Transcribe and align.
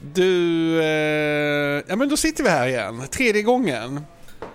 Du, 0.00 0.78
eh, 0.82 1.82
ja 1.86 1.96
men 1.96 2.08
då 2.08 2.16
sitter 2.16 2.44
vi 2.44 2.50
här 2.50 2.66
igen, 2.66 3.02
tredje 3.10 3.42
gången. 3.42 4.00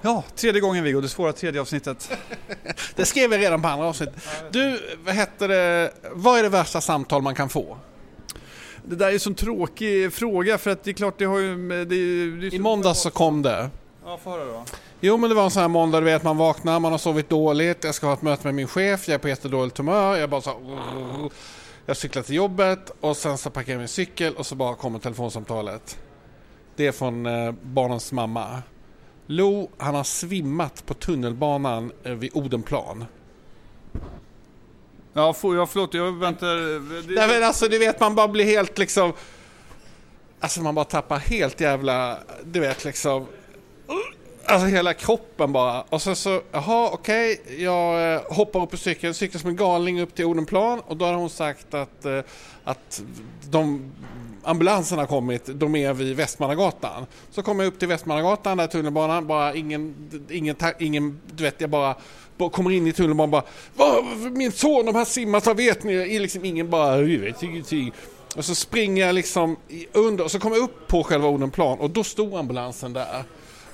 Ja, 0.01 0.23
tredje 0.35 0.61
gången 0.61 0.83
Viggo, 0.83 1.01
det 1.01 1.09
svåra 1.09 1.33
tredje 1.33 1.61
avsnittet. 1.61 2.11
Det 2.95 3.05
skrev 3.05 3.29
vi 3.29 3.37
redan 3.37 3.61
på 3.61 3.67
andra 3.67 3.85
avsnitt. 3.85 4.09
Du, 4.51 4.97
vad 5.05 5.15
hette 5.15 5.47
det, 5.47 5.91
vad 6.11 6.39
är 6.39 6.43
det 6.43 6.49
värsta 6.49 6.81
samtal 6.81 7.21
man 7.21 7.35
kan 7.35 7.49
få? 7.49 7.77
Det 8.85 8.95
där 8.95 9.07
är 9.07 9.13
en 9.13 9.19
sån 9.19 9.35
tråkig 9.35 10.13
fråga 10.13 10.57
för 10.57 10.71
att 10.71 10.83
det 10.83 10.91
är 10.91 10.93
klart 10.93 11.15
det 11.17 11.25
har 11.25 11.39
ju... 11.39 11.85
Det, 11.85 11.85
det, 11.85 12.55
I 12.55 12.59
måndags 12.59 13.01
så 13.01 13.09
kom 13.09 13.41
det. 13.41 13.69
Ja, 14.05 14.19
få 14.23 14.29
höra 14.29 14.45
då. 14.45 14.63
Jo 15.01 15.17
men 15.17 15.29
det 15.29 15.35
var 15.35 15.43
en 15.43 15.51
sån 15.51 15.61
här 15.61 15.67
måndag, 15.67 15.99
du 15.99 16.05
vet 16.05 16.23
man 16.23 16.37
vaknar, 16.37 16.79
man 16.79 16.91
har 16.91 16.99
sovit 16.99 17.29
dåligt, 17.29 17.83
jag 17.83 17.95
ska 17.95 18.07
ha 18.07 18.13
ett 18.13 18.21
möte 18.21 18.47
med 18.47 18.55
min 18.55 18.67
chef, 18.67 19.07
jag 19.07 19.15
är 19.15 19.19
på 19.19 19.29
jättedåligt 19.29 19.77
humör, 19.77 20.15
jag 20.15 20.29
bara 20.29 20.41
så 20.41 20.49
här, 20.49 20.59
Jag 21.89 21.97
cyklar 21.97 22.23
till 22.23 22.35
jobbet 22.35 22.91
och 22.99 23.17
sen 23.17 23.37
så 23.37 23.49
parkerar 23.49 23.73
jag 23.73 23.79
min 23.79 23.87
cykel 23.87 24.35
och 24.35 24.45
så 24.45 24.55
bara 24.55 24.75
kommer 24.75 24.99
telefonsamtalet. 24.99 25.99
Det 26.75 26.87
är 26.87 26.91
från 26.91 27.25
eh, 27.25 27.51
barnens 27.61 28.11
mamma. 28.11 28.61
Lo, 29.27 29.69
han 29.77 29.95
har 29.95 30.03
svimmat 30.03 30.85
på 30.85 30.93
tunnelbanan 30.93 31.91
eh, 32.03 32.11
vid 32.11 32.31
Odenplan. 32.33 33.05
Ja, 35.13 35.33
får 35.33 35.55
jag, 35.55 35.69
förlåt, 35.69 35.93
jag 35.93 36.11
väntar... 36.11 36.55
Det, 37.07 37.15
Nej 37.15 37.27
men 37.27 37.43
alltså 37.43 37.67
du 37.67 37.79
vet 37.79 37.99
man 37.99 38.15
bara 38.15 38.27
blir 38.27 38.45
helt 38.45 38.77
liksom... 38.77 39.13
Alltså 40.39 40.61
man 40.61 40.75
bara 40.75 40.85
tappar 40.85 41.17
helt 41.17 41.61
jävla, 41.61 42.19
du 42.43 42.59
vet 42.59 42.85
liksom... 42.85 43.27
Alltså 44.49 44.67
hela 44.67 44.93
kroppen 44.93 45.51
bara. 45.51 45.81
Och 45.81 46.01
sen 46.01 46.15
så, 46.15 46.41
jaha 46.51 46.89
okej, 46.93 47.39
okay. 47.43 47.63
jag 47.63 48.13
eh, 48.13 48.21
hoppar 48.29 48.63
upp 48.63 48.71
på 48.71 48.77
cykeln, 48.77 49.13
cyklar 49.13 49.39
som 49.39 49.49
en 49.49 49.55
galning 49.55 50.01
upp 50.01 50.15
till 50.15 50.25
Odenplan 50.25 50.79
och 50.79 50.97
då 50.97 51.05
har 51.05 51.13
hon 51.13 51.29
sagt 51.29 51.73
att, 51.73 52.05
eh, 52.05 52.19
att 52.63 53.01
de 53.49 53.91
ambulanserna 54.43 55.01
har 55.01 55.07
kommit, 55.07 55.43
de 55.45 55.75
är 55.75 55.93
vid 55.93 56.15
Västmannagatan. 56.15 57.05
Så 57.31 57.43
kommer 57.43 57.63
jag 57.63 57.73
upp 57.73 57.79
till 57.79 57.87
Västmannagatan, 57.87 58.57
där 58.57 58.67
tunnelbanan, 58.67 59.27
bara 59.27 59.55
ingen, 59.55 60.09
ingen, 60.29 60.55
ingen 60.79 61.21
du 61.35 61.43
vet 61.43 61.61
jag 61.61 61.69
bara 61.69 61.95
kommer 62.51 62.71
in 62.71 62.87
i 62.87 62.93
tunnelbanan 62.93 63.33
och 63.33 63.43
bara 63.75 64.01
Min 64.29 64.51
son, 64.51 64.85
de 64.85 64.95
här 64.95 65.05
simmar, 65.05 65.41
vad 65.45 65.57
vet 65.57 65.83
ni? 65.83 66.15
Är 66.15 66.19
liksom 66.19 66.45
ingen 66.45 66.69
bara, 66.69 66.97
jag 66.97 67.19
vet 67.19 67.43
ingenting. 67.43 67.93
Och 68.35 68.45
så 68.45 68.55
springer 68.55 69.05
jag 69.05 69.15
liksom 69.15 69.57
under 69.93 70.23
och 70.23 70.31
så 70.31 70.39
kommer 70.39 70.55
jag 70.55 70.63
upp 70.63 70.87
på 70.87 71.03
själva 71.03 71.27
Odenplan 71.27 71.79
och 71.79 71.89
då 71.89 72.03
stod 72.03 72.35
ambulansen 72.35 72.93
där. 72.93 73.23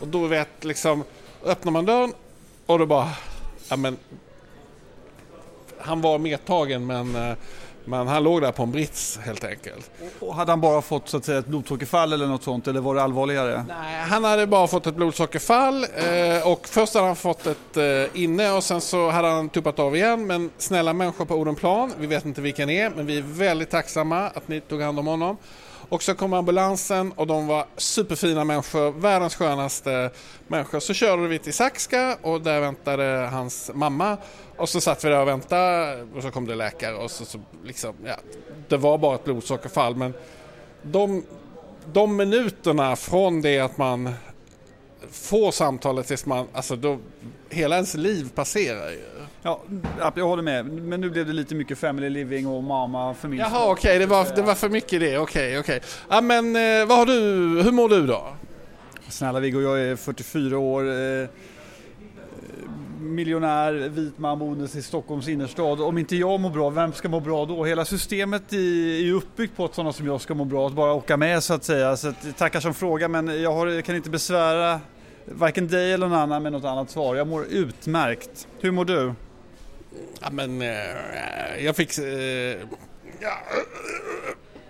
Och 0.04 0.10
då 0.10 0.28
vet 0.28 0.64
liksom, 0.64 1.04
öppnar 1.46 1.72
man 1.72 1.86
dörren 1.86 2.14
och 2.66 2.80
då 2.80 2.86
bara, 2.86 3.10
ja 3.70 3.76
men 3.76 3.98
han 5.80 6.02
var 6.02 6.18
medtagen 6.18 6.86
men 6.86 7.16
eh, 7.16 7.36
men 7.86 8.08
han 8.08 8.24
låg 8.24 8.42
där 8.42 8.52
på 8.52 8.64
en 8.64 8.72
brits 8.72 9.20
helt 9.24 9.44
enkelt. 9.44 9.92
Och 10.20 10.36
hade 10.36 10.52
han 10.52 10.62
bara 10.62 10.82
fått 10.82 11.10
så 11.10 11.18
att 11.18 11.26
säga, 11.26 11.38
ett 11.38 11.48
blodsockerfall 11.48 12.14
eller 12.14 12.28
något 12.28 12.44
sånt 12.44 12.68
eller 12.68 12.82
var 12.82 12.96
det 12.96 13.04
allvarligare? 13.04 13.66
Nej, 13.68 14.02
han 14.02 14.24
hade 14.24 14.48
bara 14.48 14.68
fått 14.68 14.88
ett 14.88 14.96
blodsockerfall 14.96 15.84
eh, 15.84 16.52
och 16.52 16.68
först 16.68 16.94
hade 16.94 17.08
han 17.08 17.16
fått 17.16 17.48
ett 17.48 17.78
eh, 17.78 18.22
inne 18.24 18.52
och 18.52 18.64
sen 18.64 18.82
så 18.82 19.10
hade 19.10 19.28
han 19.28 19.50
tuppat 19.50 19.80
av 19.80 19.96
igen. 19.96 20.28
Men 20.28 20.50
snälla 20.58 20.94
människor 20.94 21.26
på 21.26 21.36
Odenplan, 21.36 21.94
vi 21.98 22.08
vet 22.08 22.26
inte 22.26 22.42
vilka 22.42 22.66
ni 22.66 22.76
är 22.76 22.90
men 22.90 23.06
vi 23.06 23.18
är 23.18 23.22
väldigt 23.22 23.70
tacksamma 23.70 24.28
att 24.28 24.48
ni 24.48 24.62
tog 24.62 24.82
hand 24.82 25.00
om 25.00 25.08
honom. 25.08 25.38
Och 25.90 26.04
så 26.04 26.16
kom 26.16 26.34
ambulansen 26.34 27.12
och 27.12 27.28
de 27.28 27.48
var 27.48 27.66
superfina 27.78 28.44
människor, 28.44 28.92
världens 28.92 29.36
skönaste 29.36 30.10
människor. 30.48 30.80
Så 30.80 30.94
körde 30.94 31.28
vi 31.28 31.40
till 31.40 31.54
Saxka 31.54 32.18
och 32.22 32.42
där 32.42 32.60
väntade 32.60 33.30
hans 33.32 33.72
mamma. 33.74 34.18
Och 34.58 34.70
så 34.70 34.82
satt 34.82 35.06
vi 35.06 35.10
där 35.10 35.22
och 35.22 35.28
väntade 35.28 36.08
och 36.16 36.22
så 36.22 36.32
kom 36.32 36.48
det 36.48 36.56
läkare 36.56 36.96
och 36.96 37.12
så, 37.12 37.26
så 37.26 37.40
liksom, 37.64 37.96
ja, 38.06 38.16
det 38.68 38.78
var 38.78 38.98
bara 38.98 39.16
ett 39.16 39.24
blodsockerfall 39.24 39.96
men 39.96 40.14
de, 40.82 41.24
de 41.94 42.16
minuterna 42.16 42.96
från 42.96 43.42
det 43.42 43.60
att 43.60 43.78
man 43.78 44.14
får 45.12 45.52
samtalet 45.52 46.08
tills 46.08 46.26
man, 46.26 46.48
alltså 46.54 46.76
då, 46.76 47.00
hela 47.50 47.76
ens 47.76 47.94
liv 47.94 48.30
passerar 48.36 48.90
ju. 48.90 49.02
Ja, 49.42 49.62
jag 50.16 50.28
håller 50.28 50.44
med. 50.44 50.66
Men 50.66 51.02
nu 51.02 51.10
blev 51.10 51.26
det 51.26 51.34
lite 51.34 51.56
mycket 51.56 51.78
family 51.78 52.10
living 52.10 52.48
och 52.48 52.64
mamma 52.64 53.14
för 53.14 53.28
min 53.28 53.40
Jaha, 53.40 53.72
okej, 53.72 53.72
okay. 53.72 54.00
det, 54.00 54.06
var, 54.06 54.36
det 54.36 54.42
var 54.42 54.56
för 54.56 54.70
mycket 54.70 55.00
det. 55.00 55.18
Okej, 55.18 55.20
okay, 55.20 55.60
okej. 55.60 55.78
Okay. 55.78 55.90
Ja, 56.10 56.22
men 56.22 56.56
eh, 56.56 56.86
vad 56.86 56.98
har 56.98 57.06
du, 57.06 57.14
hur 57.64 57.72
mår 57.72 57.90
du 57.90 58.08
då? 58.08 58.28
Snälla 59.10 59.40
Viggo, 59.40 59.62
jag 59.62 59.82
är 59.82 59.96
44 59.96 60.58
år. 60.58 60.84
Eh, 60.92 61.28
miljonär, 63.00 63.74
vit 63.74 64.18
man 64.18 64.40
boendes 64.40 64.76
i 64.76 64.82
Stockholms 64.82 65.28
innerstad. 65.28 65.82
Om 65.82 65.98
inte 65.98 66.16
jag 66.16 66.40
mår 66.40 66.50
bra, 66.50 66.70
vem 66.70 66.94
ska 66.94 67.10
må 67.10 67.20
bra 67.20 67.46
då? 67.46 67.66
Hela 67.66 67.86
systemet 67.86 68.54
är 68.54 69.02
ju 69.02 69.14
uppbyggt 69.14 69.56
på 69.58 69.66
att 69.66 69.76
sådana 69.76 69.94
som 69.94 70.08
jag 70.08 70.22
ska 70.22 70.34
må 70.34 70.46
bra, 70.46 70.68
att 70.68 70.74
bara 70.74 70.94
åka 70.94 71.18
med 71.18 71.44
så 71.44 71.54
att 71.54 71.64
säga. 71.64 71.98
Så 71.98 72.08
att, 72.08 72.38
tackar 72.38 72.60
som 72.60 72.74
fråga 72.74 73.08
men 73.08 73.42
jag, 73.42 73.54
har, 73.54 73.68
jag 73.68 73.86
kan 73.86 73.96
inte 73.96 74.10
besvära 74.10 74.80
varken 75.26 75.68
dig 75.68 75.94
eller 75.94 76.08
någon 76.08 76.20
annan 76.20 76.44
med 76.44 76.52
något 76.52 76.66
annat 76.66 76.90
svar. 76.90 77.16
Jag 77.16 77.28
mår 77.28 77.46
utmärkt. 77.46 78.48
Hur 78.60 78.72
mår 78.72 78.86
du? 78.86 79.14
Ja, 80.22 80.30
men 80.32 80.62
eh, 80.62 81.66
jag 81.66 81.76
fick... 81.76 81.98
Eh, 81.98 82.06
ja, 83.20 83.38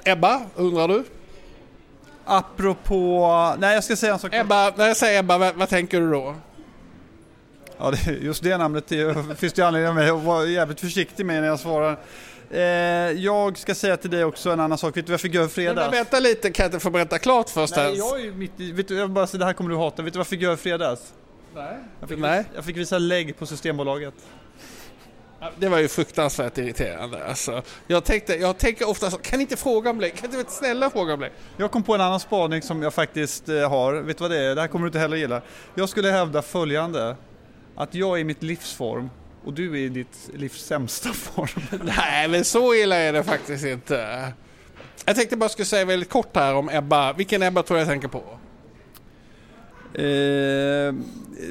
Ebba, 0.03 0.41
undrar 0.55 0.87
du? 0.87 1.03
Apropå... 2.25 3.55
Nej, 3.59 3.73
jag 3.73 3.83
ska 3.83 3.95
säga 3.95 4.13
en 4.13 4.19
sak. 4.19 4.33
Ebba, 4.33 4.73
när 4.77 4.87
jag 4.87 4.97
säger 4.97 5.19
Ebba, 5.19 5.37
vad, 5.37 5.55
vad 5.55 5.69
tänker 5.69 6.01
du 6.01 6.11
då? 6.11 6.35
Ja, 7.77 7.91
det, 7.91 8.11
just 8.11 8.43
det 8.43 8.57
namnet 8.57 8.87
det, 8.87 9.15
finns 9.37 9.53
det 9.53 9.61
anledning 9.61 9.89
av 9.89 9.95
mig 9.95 10.09
att 10.09 10.23
vara 10.23 10.45
jävligt 10.45 10.79
försiktig 10.79 11.25
med 11.25 11.41
när 11.41 11.47
jag 11.47 11.59
svarar. 11.59 11.97
Eh, 12.53 12.61
jag 13.11 13.57
ska 13.57 13.75
säga 13.75 13.97
till 13.97 14.09
dig 14.09 14.23
också 14.23 14.49
en 14.51 14.59
annan 14.59 14.77
sak. 14.77 14.97
Vet 14.97 15.05
du 15.05 15.09
vad 15.09 15.13
jag 15.13 15.21
fick 15.21 15.33
göra 15.33 15.45
i 15.45 15.49
fredags? 15.49 15.91
Men 15.91 15.91
vänta 15.91 16.19
lite, 16.19 16.51
kan 16.51 16.63
jag 16.63 16.67
inte 16.67 16.79
få 16.79 16.89
berätta 16.89 17.19
klart 17.19 17.49
först? 17.49 17.75
Nej, 17.75 17.97
jag 17.97 18.21
är 18.21 18.31
mitt 18.31 18.59
i, 18.59 18.71
vet 18.71 18.87
du, 18.87 18.97
jag 18.97 19.09
bara 19.09 19.27
säga, 19.27 19.39
det 19.39 19.45
här 19.45 19.53
kommer 19.53 19.69
du 19.69 19.77
hata. 19.77 20.01
Vet 20.01 20.13
du 20.13 20.17
vad 20.17 20.21
jag 20.21 20.27
fick 20.27 20.41
göra 20.41 20.53
i 20.53 20.57
fredags? 20.57 21.13
Nej. 21.55 21.77
Jag 21.99 22.09
fick, 22.09 22.19
Nej. 22.19 22.45
jag 22.55 22.65
fick 22.65 22.77
visa 22.77 22.97
lägg 22.97 23.37
på 23.37 23.45
Systembolaget. 23.45 24.13
Det 25.59 25.69
var 25.69 25.77
ju 25.77 25.87
fruktansvärt 25.87 26.57
irriterande. 26.57 27.25
Alltså, 27.25 27.61
jag, 27.87 28.03
tänkte, 28.03 28.35
jag 28.35 28.57
tänker 28.57 28.89
ofta 28.89 29.11
så, 29.11 29.17
kan 29.17 29.41
inte 29.41 29.57
fråga 29.57 29.89
om 29.89 29.99
det? 29.99 30.09
Kan 30.09 30.35
inte 30.35 30.51
snälla 30.51 30.89
fråga 30.89 31.13
om 31.13 31.19
det? 31.19 31.29
Jag 31.57 31.71
kom 31.71 31.83
på 31.83 31.95
en 31.95 32.01
annan 32.01 32.19
spaning 32.19 32.61
som 32.61 32.81
jag 32.81 32.93
faktiskt 32.93 33.49
eh, 33.49 33.69
har. 33.69 33.93
Vet 33.93 34.17
du 34.17 34.21
vad 34.21 34.31
det 34.31 34.39
är? 34.39 34.55
Det 34.55 34.61
här 34.61 34.67
kommer 34.67 34.85
du 34.85 34.87
inte 34.87 34.99
heller 34.99 35.17
gilla. 35.17 35.41
Jag 35.75 35.89
skulle 35.89 36.09
hävda 36.11 36.41
följande. 36.41 37.15
Att 37.75 37.95
jag 37.95 38.17
är 38.17 38.21
i 38.21 38.23
mitt 38.23 38.43
livsform 38.43 39.09
och 39.45 39.53
du 39.53 39.71
är 39.71 39.77
i 39.77 39.89
ditt 39.89 40.29
livs 40.33 40.65
sämsta 40.65 41.13
form. 41.13 41.81
Nej, 41.97 42.27
men 42.27 42.45
så 42.45 42.73
illa 42.73 42.95
är 42.95 43.13
det 43.13 43.23
faktiskt 43.23 43.65
inte. 43.65 44.33
Jag 45.05 45.15
tänkte 45.15 45.37
bara 45.37 45.49
skulle 45.49 45.65
säga 45.65 45.85
väldigt 45.85 46.09
kort 46.09 46.35
här 46.35 46.55
om 46.55 46.69
Ebba. 46.69 47.13
Vilken 47.13 47.43
Ebba 47.43 47.63
tror 47.63 47.79
jag 47.79 47.87
tänker 47.87 48.07
på? 48.07 48.23
Eh, 49.93 50.93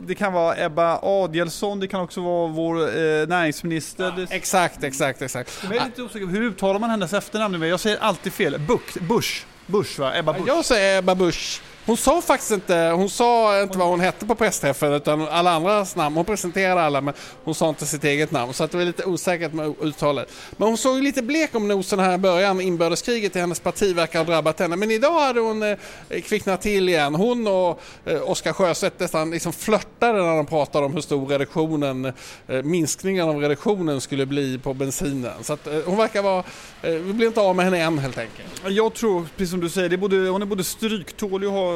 det 0.02 0.14
kan 0.14 0.32
vara 0.32 0.56
Ebba 0.56 0.98
Adielsson, 1.02 1.80
det 1.80 1.88
kan 1.88 2.00
också 2.00 2.20
vara 2.20 2.48
vår 2.48 2.80
eh, 2.80 3.28
näringsminister. 3.28 4.14
Ja, 4.16 4.26
exakt, 4.30 4.84
exakt, 4.84 5.22
exakt. 5.22 5.64
Jag 5.64 5.76
är 5.76 5.84
lite 5.84 6.02
osäker. 6.02 6.26
Hur 6.26 6.42
uttalar 6.42 6.80
man 6.80 6.90
hennes 6.90 7.12
efternamn? 7.12 7.62
Jag 7.62 7.80
säger 7.80 7.98
alltid 7.98 8.32
fel. 8.32 8.60
Bush, 8.60 8.98
Bush, 9.08 9.44
Bush 9.66 10.00
va? 10.00 10.16
Ebba 10.16 10.32
Bush. 10.32 10.44
Jag 10.46 10.64
säger 10.64 10.98
Ebba 10.98 11.14
Busch. 11.14 11.62
Hon 11.86 11.96
sa 11.96 12.20
faktiskt 12.20 12.50
inte, 12.50 12.76
hon 12.76 13.10
sa 13.10 13.62
inte 13.62 13.78
vad 13.78 13.88
hon 13.88 14.00
hette 14.00 14.26
på 14.26 14.34
pressträffen 14.34 14.92
utan 14.92 15.28
alla 15.28 15.50
andras 15.50 15.96
namn. 15.96 16.16
Hon 16.16 16.24
presenterade 16.24 16.82
alla 16.82 17.00
men 17.00 17.14
hon 17.44 17.54
sa 17.54 17.68
inte 17.68 17.86
sitt 17.86 18.04
eget 18.04 18.30
namn 18.30 18.52
så 18.52 18.64
att 18.64 18.70
det 18.70 18.76
var 18.76 18.84
lite 18.84 19.04
osäkert 19.04 19.52
med 19.52 19.74
uttalet. 19.80 20.32
Men 20.56 20.68
hon 20.68 20.76
såg 20.76 20.96
ju 20.96 21.02
lite 21.02 21.22
blek 21.22 21.54
om 21.54 21.68
nosen 21.68 21.98
här 21.98 22.14
i 22.14 22.18
början. 22.18 22.60
Inbördeskriget 22.60 23.36
i 23.36 23.40
hennes 23.40 23.60
parti 23.60 23.94
verkar 23.96 24.18
ha 24.18 24.26
drabbat 24.26 24.60
henne. 24.60 24.76
Men 24.76 24.90
idag 24.90 25.20
hade 25.20 25.40
hon 25.40 25.62
eh, 25.62 25.76
kvicknat 26.24 26.62
till 26.62 26.88
igen. 26.88 27.14
Hon 27.14 27.46
och 27.46 27.80
eh, 28.04 28.30
Oskar 28.30 28.52
Sjöstedt 28.52 29.00
nästan 29.00 29.30
liksom 29.30 29.52
flörtade 29.52 30.22
när 30.22 30.36
de 30.36 30.46
pratade 30.46 30.86
om 30.86 30.94
hur 30.94 31.00
stor 31.00 31.26
reduktionen, 31.26 32.04
eh, 32.04 32.62
minskningen 32.62 33.28
av 33.28 33.40
reduktionen 33.40 34.00
skulle 34.00 34.26
bli 34.26 34.58
på 34.58 34.74
bensinen. 34.74 35.44
Så 35.44 35.52
att 35.52 35.66
eh, 35.66 35.78
hon 35.86 35.96
verkar 35.96 36.22
vara, 36.22 36.44
eh, 36.82 36.92
vi 36.92 37.12
blir 37.12 37.26
inte 37.26 37.40
av 37.40 37.56
med 37.56 37.64
henne 37.64 37.78
än 37.78 37.98
helt 37.98 38.18
enkelt. 38.18 38.62
Jag 38.68 38.94
tror, 38.94 39.26
precis 39.36 39.50
som 39.50 39.60
du 39.60 39.68
säger, 39.68 39.88
det 39.88 39.94
är 39.94 39.98
både, 39.98 40.16
hon 40.16 40.42
är 40.42 40.46
både 40.46 40.64
stryktålig 40.64 41.48
och 41.48 41.54
har 41.54 41.71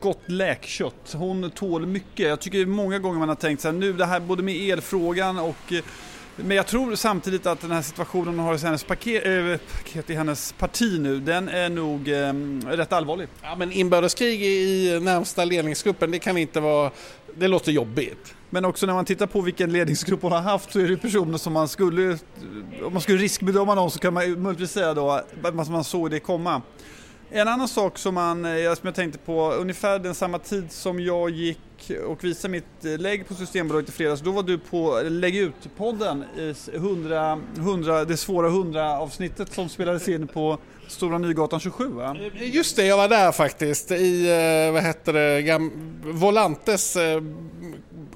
gott 0.00 0.22
läkkött. 0.26 1.12
Hon 1.12 1.50
tål 1.50 1.86
mycket. 1.86 2.28
Jag 2.28 2.40
tycker 2.40 2.66
många 2.66 2.98
gånger 2.98 3.18
man 3.18 3.28
har 3.28 3.36
tänkt 3.36 3.60
så 3.60 3.68
här, 3.68 3.72
nu 3.72 3.92
det 3.92 4.06
här 4.06 4.20
både 4.20 4.42
med 4.42 4.70
elfrågan 4.70 5.38
och 5.38 5.72
men 6.36 6.56
jag 6.56 6.66
tror 6.66 6.94
samtidigt 6.94 7.46
att 7.46 7.60
den 7.60 7.70
här 7.70 7.82
situationen 7.82 8.28
hon 8.28 8.38
har 8.38 8.54
i 8.54 8.58
hennes 8.58 8.84
paket, 8.84 9.26
äh, 9.26 9.60
paket 9.72 10.10
i 10.10 10.14
hennes 10.14 10.52
parti 10.52 11.00
nu, 11.00 11.20
den 11.20 11.48
är 11.48 11.68
nog 11.68 12.08
äh, 12.08 12.32
rätt 12.76 12.92
allvarlig. 12.92 13.28
Ja 13.42 13.56
men 13.56 13.72
inbördeskrig 13.72 14.42
i 14.42 15.00
närmsta 15.00 15.44
ledningsgruppen, 15.44 16.10
det 16.10 16.18
kan 16.18 16.36
inte 16.36 16.60
vara, 16.60 16.90
det 17.34 17.48
låter 17.48 17.72
jobbigt. 17.72 18.34
Men 18.50 18.64
också 18.64 18.86
när 18.86 18.94
man 18.94 19.04
tittar 19.04 19.26
på 19.26 19.40
vilken 19.40 19.72
ledningsgrupp 19.72 20.22
hon 20.22 20.32
har 20.32 20.40
haft 20.40 20.72
så 20.72 20.80
är 20.80 20.88
det 20.88 20.96
personer 20.96 21.38
som 21.38 21.52
man 21.52 21.68
skulle, 21.68 22.18
om 22.82 22.92
man 22.92 23.02
skulle 23.02 23.18
riskbedöma 23.18 23.74
någon 23.74 23.90
så 23.90 23.98
kan 23.98 24.14
man 24.14 24.42
möjligtvis 24.42 24.70
säga 24.70 24.94
då 24.94 25.10
att 25.42 25.54
man 25.54 25.84
såg 25.84 26.10
det 26.10 26.20
komma. 26.20 26.62
En 27.30 27.48
annan 27.48 27.68
sak 27.68 27.98
som, 27.98 28.14
man, 28.14 28.44
eh, 28.44 28.74
som 28.74 28.86
jag 28.86 28.94
tänkte 28.94 29.18
på, 29.18 29.52
ungefär 29.52 29.98
den 29.98 30.14
samma 30.14 30.38
tid 30.38 30.72
som 30.72 31.00
jag 31.00 31.30
gick 31.30 31.58
och 32.06 32.24
visade 32.24 32.52
mitt 32.52 32.84
eh, 32.84 32.98
lägg 32.98 33.28
på 33.28 33.34
Systembolaget 33.34 33.88
i 33.88 33.92
fredags, 33.92 34.20
då 34.20 34.30
var 34.30 34.42
du 34.42 34.58
på 34.58 34.98
eh, 34.98 35.10
Lägg 35.10 35.36
ut-podden, 35.36 36.24
100, 36.74 37.38
100, 37.56 38.04
det 38.04 38.16
svåra 38.16 38.48
100-avsnittet 38.48 39.52
som 39.52 39.68
spelades 39.68 40.08
in 40.08 40.28
på 40.28 40.58
Stora 40.88 41.18
Nygatan 41.18 41.60
27 41.60 41.88
va? 41.88 42.16
Just 42.34 42.76
det, 42.76 42.86
jag 42.86 42.96
var 42.96 43.08
där 43.08 43.32
faktiskt 43.32 43.90
i, 43.90 44.26
vad 44.72 44.82
heter 44.82 45.12
det, 45.12 45.42
Gam 45.42 45.72
Volantes 46.04 46.96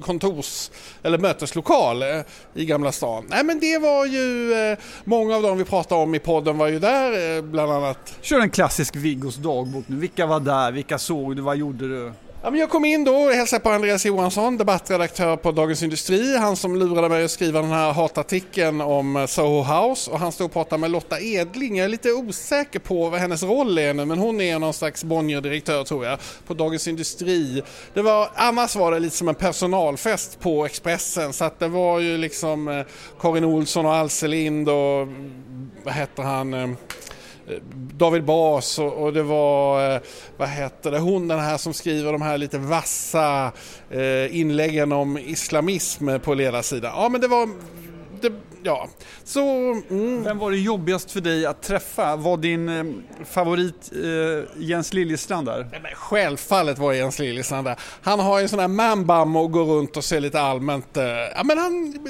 kontors 0.00 0.70
eller 1.02 1.19
möteslokal 1.19 2.02
eh, 2.02 2.20
i 2.55 2.64
Gamla 2.64 2.93
stan. 2.93 3.26
Nej 3.29 3.44
men 3.44 3.61
det 3.61 3.79
var 3.79 4.06
ju, 4.06 4.52
eh, 4.52 4.79
många 5.05 5.37
av 5.37 5.43
dem 5.43 5.58
vi 5.58 5.64
pratade 5.64 6.02
om 6.02 6.14
i 6.14 6.19
podden 6.19 6.58
var 6.58 6.69
ju 6.69 6.79
där 6.79 7.37
eh, 7.37 7.43
bland 7.43 7.73
annat. 7.73 8.19
Kör 8.20 8.41
en 8.41 8.50
klassisk 8.50 8.97
Viggos 8.97 9.37
dagbok 9.37 9.85
nu, 9.87 9.97
vilka 9.97 10.26
var 10.26 10.41
där, 10.41 10.73
vilka 10.73 10.99
såg 10.99 11.37
du, 11.37 11.43
vad 11.43 11.56
gjorde 11.56 11.88
du? 11.88 12.12
Ja, 12.43 12.51
men 12.51 12.61
jag 12.61 12.71
kom 12.71 12.85
in 12.85 13.05
då 13.05 13.15
och 13.15 13.33
hälsade 13.33 13.61
på 13.61 13.71
Andreas 13.71 14.07
Johansson, 14.07 14.57
debattredaktör 14.57 15.37
på 15.37 15.53
Dagens 15.53 15.83
Industri. 15.83 16.37
Han 16.37 16.57
som 16.57 16.77
lurade 16.77 17.09
mig 17.09 17.25
att 17.25 17.31
skriva 17.31 17.61
den 17.61 17.71
här 17.71 17.93
hatartikeln 17.93 18.81
om 18.81 19.17
eh, 19.17 19.27
Soho 19.27 19.63
House. 19.63 20.11
Och 20.11 20.19
han 20.19 20.33
stod 20.33 20.45
och 20.45 20.53
pratade 20.53 20.81
med 20.81 20.91
Lotta 20.91 21.21
Edling. 21.21 21.77
Jag 21.77 21.85
är 21.85 21.89
lite 21.89 22.13
osäker 22.13 22.79
på 22.79 23.09
vad 23.09 23.21
hennes 23.21 23.43
roll 23.43 23.79
är 23.79 23.95
nu, 23.95 24.05
men 24.05 24.19
hon 24.19 24.41
är 24.41 24.59
någon 24.59 24.75
slags 24.75 25.05
Bonnier-direktör 25.05 25.85
tror 25.85 26.05
jag, 26.05 26.19
på 26.47 26.55
Dagens 26.55 26.89
Industri. 26.89 27.63
Det 27.95 28.03
var, 28.03 28.31
annars 28.35 28.77
var 28.77 28.93
det 28.93 28.99
lite 28.99 29.17
som 29.17 29.29
en 29.29 29.35
personalfest 29.35 30.41
på 30.41 30.65
Expressen, 30.67 31.33
så 31.33 31.45
att 31.45 31.59
det 31.59 31.69
var 31.69 31.99
ju 31.99 32.19
liksom 32.19 32.69
eh, 32.69 32.87
Karin 33.21 33.45
Olsson 33.45 33.87
och 33.87 33.95
Alselind 33.95 34.69
och 34.69 35.03
mm, 35.03 35.71
vad 35.85 35.95
heter 35.95 36.23
han? 36.23 36.55
Eh, 36.55 36.71
David 37.97 38.25
Bas 38.25 38.79
och, 38.79 38.93
och, 38.93 39.12
det 39.12 39.23
var, 39.23 39.94
eh, 39.94 40.00
vad 40.37 40.49
heter 40.49 40.91
det, 40.91 40.99
hon 40.99 41.29
den 41.29 41.38
här 41.38 41.58
som 41.58 41.75
skriver 41.75 42.12
de 42.12 42.23
här 42.23 42.38
lite 42.38 42.58
vassa 42.58 43.52
eh, 43.91 44.37
inläggen 44.37 44.93
om 44.93 45.19
islamism 45.19 46.08
på 46.23 46.35
ledarsidan. 46.35 46.93
Ja 46.97 47.08
men 47.08 47.20
det 47.20 47.29
var 47.29 47.49
det, 48.20 48.32
ja. 48.62 48.89
Så, 49.25 49.41
mm. 49.91 50.23
Vem 50.23 50.39
var 50.39 50.51
det 50.51 50.57
jobbigast 50.57 51.11
för 51.11 51.21
dig 51.21 51.47
att 51.47 51.62
träffa? 51.62 52.17
Var 52.17 52.37
din 52.37 52.69
eh, 52.69 52.85
favorit 53.25 53.93
eh, 53.93 54.62
Jens 54.62 54.93
Liljestrand 54.93 55.47
där? 55.47 55.69
Nej, 55.71 55.81
men 55.83 55.95
självfallet 55.95 56.79
var 56.79 56.93
Jens 56.93 57.19
Liljestrand 57.19 57.67
där. 57.67 57.77
Han 58.03 58.21
har 58.21 58.39
ju 58.39 58.43
en 58.43 58.49
sån 58.49 58.59
här 58.59 58.69
manbam 58.69 59.37
och 59.37 59.53
går 59.53 59.65
runt 59.65 59.97
och 59.97 60.05
ser 60.05 60.21
lite 60.21 60.41
allmänt... 60.41 60.97
Eh, 60.97 61.05
ja, 61.05 61.43
men 61.45 61.59
han, 61.59 62.07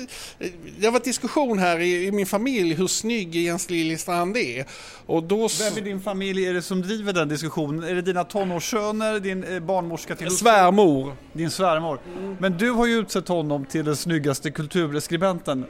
det 0.78 0.86
har 0.86 0.92
varit 0.92 1.04
diskussion 1.04 1.58
här 1.58 1.78
i, 1.78 2.06
i, 2.06 2.12
min 2.12 2.26
familj 2.26 2.74
hur 2.74 2.86
snygg 2.86 3.36
Jens 3.36 3.70
Liljestrand 3.70 4.36
är. 4.36 4.64
Och 5.06 5.22
då. 5.22 5.48
Vem 5.58 5.78
i 5.78 5.80
din 5.80 6.00
familj 6.00 6.46
är 6.46 6.54
det 6.54 6.62
som 6.62 6.82
driver 6.82 7.12
den 7.12 7.28
diskussionen? 7.28 7.84
Är 7.84 7.94
det 7.94 8.02
dina 8.02 8.24
tonårssöner, 8.24 9.20
din 9.20 9.44
eh, 9.44 9.60
barnmorska 9.60 10.16
till 10.16 10.30
Svärmor. 10.30 11.16
Din 11.32 11.50
svärmor. 11.50 12.00
Mm. 12.18 12.36
Men 12.40 12.56
du 12.56 12.70
har 12.70 12.86
ju 12.86 12.98
utsett 12.98 13.28
honom 13.28 13.64
till 13.64 13.84
den 13.84 13.96
snyggaste 13.96 14.50
kulturskribenten. 14.50 15.66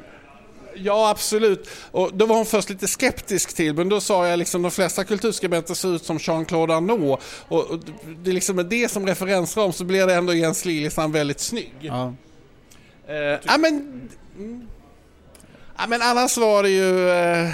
Ja, 0.82 1.10
absolut. 1.10 1.68
Och 1.90 2.10
då 2.14 2.26
var 2.26 2.36
hon 2.36 2.46
först 2.46 2.70
lite 2.70 2.86
skeptisk 2.86 3.56
till, 3.56 3.74
men 3.74 3.88
då 3.88 4.00
sa 4.00 4.26
jag 4.26 4.38
liksom 4.38 4.62
de 4.62 4.70
flesta 4.70 5.04
kulturskribenter 5.04 5.74
ser 5.74 5.94
ut 5.94 6.04
som 6.04 6.18
Jean-Claude 6.18 6.74
Arnault. 6.74 7.22
Och, 7.48 7.80
det 8.18 8.30
är 8.30 8.34
liksom 8.34 8.56
med 8.56 8.66
det 8.66 8.90
som 8.90 9.06
referensram 9.06 9.72
så 9.72 9.84
blir 9.84 10.06
det 10.06 10.14
ändå 10.14 10.34
Jens 10.34 10.64
Liljestrand 10.64 11.12
väldigt 11.12 11.40
snygg. 11.40 11.74
Ja. 11.80 12.14
Eh, 13.08 13.16
ja, 13.16 13.58
men, 13.58 14.08
mm. 14.38 14.68
ja, 15.78 15.86
men 15.88 16.02
annars 16.02 16.36
var 16.36 16.62
det 16.62 16.70
ju... 16.70 17.10
Eh, 17.10 17.48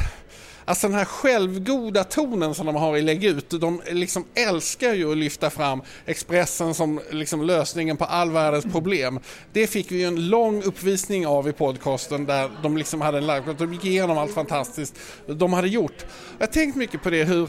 Alltså 0.68 0.88
den 0.88 0.96
här 0.96 1.04
självgoda 1.04 2.04
tonen 2.04 2.54
som 2.54 2.66
de 2.66 2.74
har 2.74 2.96
i 2.96 3.02
Lägg 3.02 3.24
ut, 3.24 3.50
de 3.50 3.82
liksom 3.90 4.24
älskar 4.34 4.94
ju 4.94 5.10
att 5.10 5.16
lyfta 5.16 5.50
fram 5.50 5.82
Expressen 6.06 6.74
som 6.74 7.00
liksom 7.10 7.42
lösningen 7.42 7.96
på 7.96 8.04
all 8.04 8.30
världens 8.30 8.64
problem. 8.64 9.20
Det 9.52 9.66
fick 9.66 9.92
vi 9.92 9.98
ju 9.98 10.04
en 10.04 10.28
lång 10.28 10.62
uppvisning 10.62 11.26
av 11.26 11.48
i 11.48 11.52
podcasten 11.52 12.26
där 12.26 12.50
de 12.62 12.76
liksom 12.76 13.00
hade 13.00 13.18
en 13.18 13.26
live, 13.26 13.54
de 13.58 13.72
gick 13.72 13.84
igenom 13.84 14.18
allt 14.18 14.34
fantastiskt 14.34 14.94
de 15.26 15.52
hade 15.52 15.68
gjort. 15.68 16.06
Jag 16.38 16.46
har 16.46 16.52
tänkt 16.52 16.76
mycket 16.76 17.02
på 17.02 17.10
det, 17.10 17.24
hur, 17.24 17.48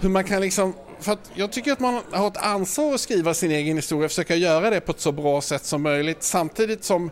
hur 0.00 0.08
man 0.08 0.24
kan 0.24 0.40
liksom 0.40 0.74
för 1.00 1.12
att 1.12 1.30
jag 1.34 1.52
tycker 1.52 1.72
att 1.72 1.80
man 1.80 2.00
har 2.10 2.28
ett 2.28 2.36
ansvar 2.36 2.94
att 2.94 3.00
skriva 3.00 3.34
sin 3.34 3.50
egen 3.50 3.76
historia, 3.76 4.08
försöka 4.08 4.36
göra 4.36 4.70
det 4.70 4.80
på 4.80 4.92
ett 4.92 5.00
så 5.00 5.12
bra 5.12 5.40
sätt 5.40 5.64
som 5.64 5.82
möjligt 5.82 6.22
samtidigt 6.22 6.84
som 6.84 7.10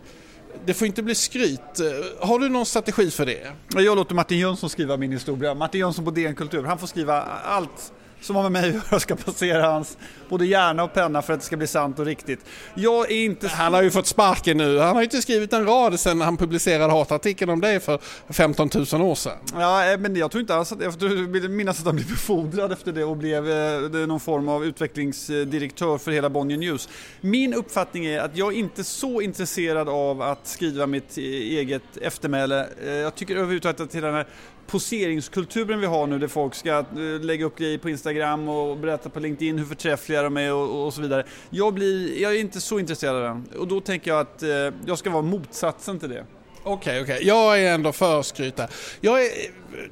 det 0.67 0.75
får 0.75 0.87
inte 0.87 1.03
bli 1.03 1.15
skryt. 1.15 1.81
Eh, 1.81 2.27
har 2.29 2.39
du 2.39 2.49
någon 2.49 2.67
strategi 2.67 3.11
för 3.11 3.27
det? 3.27 3.53
Jag 3.75 3.97
låter 3.97 4.15
Martin 4.15 4.39
Jönsson 4.39 4.71
skriva 4.71 4.97
min 4.97 5.13
historia. 5.13 5.55
Martin 5.55 5.81
Jönsson 5.81 6.05
på 6.05 6.11
DN 6.11 6.35
Kultur. 6.35 6.65
Han 6.65 6.79
får 6.79 6.87
skriva 6.87 7.23
allt 7.23 7.93
som 8.21 8.37
har 8.37 8.43
med 8.43 8.53
mig 8.53 8.69
att 8.69 8.91
göra 8.91 9.01
ska 9.01 9.17
passera 9.17 9.67
hans 9.67 9.99
både 10.29 10.47
hjärna 10.47 10.85
och 10.85 10.95
penna 10.95 11.23
för 11.23 11.33
att 11.33 11.41
det 11.41 11.47
ska 11.47 11.57
bli 11.57 11.67
sant 11.67 11.99
och 11.99 12.07
riktigt. 12.07 12.41
Jag 12.75 13.11
är 13.11 13.25
inte... 13.25 13.49
Han 13.49 13.75
har 13.75 13.83
ju 13.83 13.91
fått 13.91 14.07
sparken 14.07 14.57
nu. 14.57 14.79
Han 14.79 14.95
har 14.95 15.01
ju 15.01 15.05
inte 15.05 15.23
skrivit 15.23 15.53
en 15.53 15.67
rad 15.67 16.01
sedan 16.01 16.21
han 16.21 16.37
publicerade 16.37 16.93
hatartikeln 16.93 17.51
om 17.51 17.61
dig 17.61 17.81
för 17.81 17.99
15 18.29 18.71
000 18.93 19.03
år 19.03 19.15
sedan. 19.15 19.39
Ja, 19.55 19.93
eh, 19.93 19.99
men 19.99 20.17
jag 20.17 20.31
tror 20.31 20.41
inte 20.41 20.55
alls 20.55 20.73
att... 20.73 20.83
Jag 20.83 21.09
vill 21.09 21.49
minnas 21.49 21.81
att 21.81 21.87
han 21.87 21.97
blev 21.97 22.09
befordrad 22.09 22.73
efter 22.73 22.93
det 22.93 23.05
och 23.05 23.17
blev 23.17 23.51
eh, 23.51 24.07
någon 24.07 24.21
form 24.21 24.49
av 24.49 24.65
utvecklingsdirektör 24.65 25.99
för 25.99 26.11
hela 26.11 26.31
Bonnier 26.31 26.59
News. 26.59 26.89
Min 27.21 27.55
uppfattning 27.55 28.05
är 28.05 28.21
att 28.21 28.37
jag 28.37 28.53
är 28.53 28.59
inte 28.59 28.85
så 28.85 29.21
intresserad 29.21 29.89
av 29.89 30.23
att 30.23 30.47
skriva 30.47 30.87
mitt 30.87 31.19
e-, 31.19 31.21
eget 31.59 31.97
eftermäle. 32.01 32.69
Eh, 32.85 32.91
jag 32.91 33.15
tycker 33.15 33.37
överhuvudtaget 33.37 33.81
att 33.81 33.95
hela 33.95 34.07
den 34.07 34.17
här 34.17 34.27
poseringskulturen 34.71 35.81
vi 35.81 35.87
har 35.87 36.07
nu 36.07 36.19
där 36.19 36.29
folk 36.29 36.55
ska 36.55 36.79
eh, 36.79 36.85
lägga 37.21 37.45
upp 37.45 37.59
grejer 37.59 37.79
på 37.79 37.91
Instagram 37.91 38.10
och 38.49 38.77
berättar 38.77 39.11
på 39.11 39.21
LinkedIn 39.21 39.59
hur 39.59 39.67
förträffliga 39.67 40.23
de 40.23 40.37
är 40.37 40.55
och, 40.55 40.87
och 40.87 40.95
så 40.95 41.03
vidare. 41.03 41.25
Jag, 41.51 41.75
blir, 41.75 42.23
jag 42.23 42.37
är 42.37 42.41
inte 42.41 42.61
så 42.61 42.79
intresserad 42.79 43.17
av 43.17 43.23
den 43.23 43.59
och 43.59 43.69
då 43.69 43.81
tänker 43.81 44.11
jag 44.11 44.21
att 44.21 44.43
eh, 44.43 44.49
jag 44.87 44.99
ska 44.99 45.11
vara 45.11 45.23
motsatsen 45.23 45.99
till 45.99 46.09
det. 46.09 46.25
Okej, 46.63 46.77
okay, 46.77 47.03
okej. 47.03 47.15
Okay. 47.15 47.27
Jag 47.27 47.61
är 47.61 47.75
ändå 47.75 47.93
för 47.93 48.23
skryta. 48.23 48.69
Jag 49.01 49.25
är, 49.25 49.31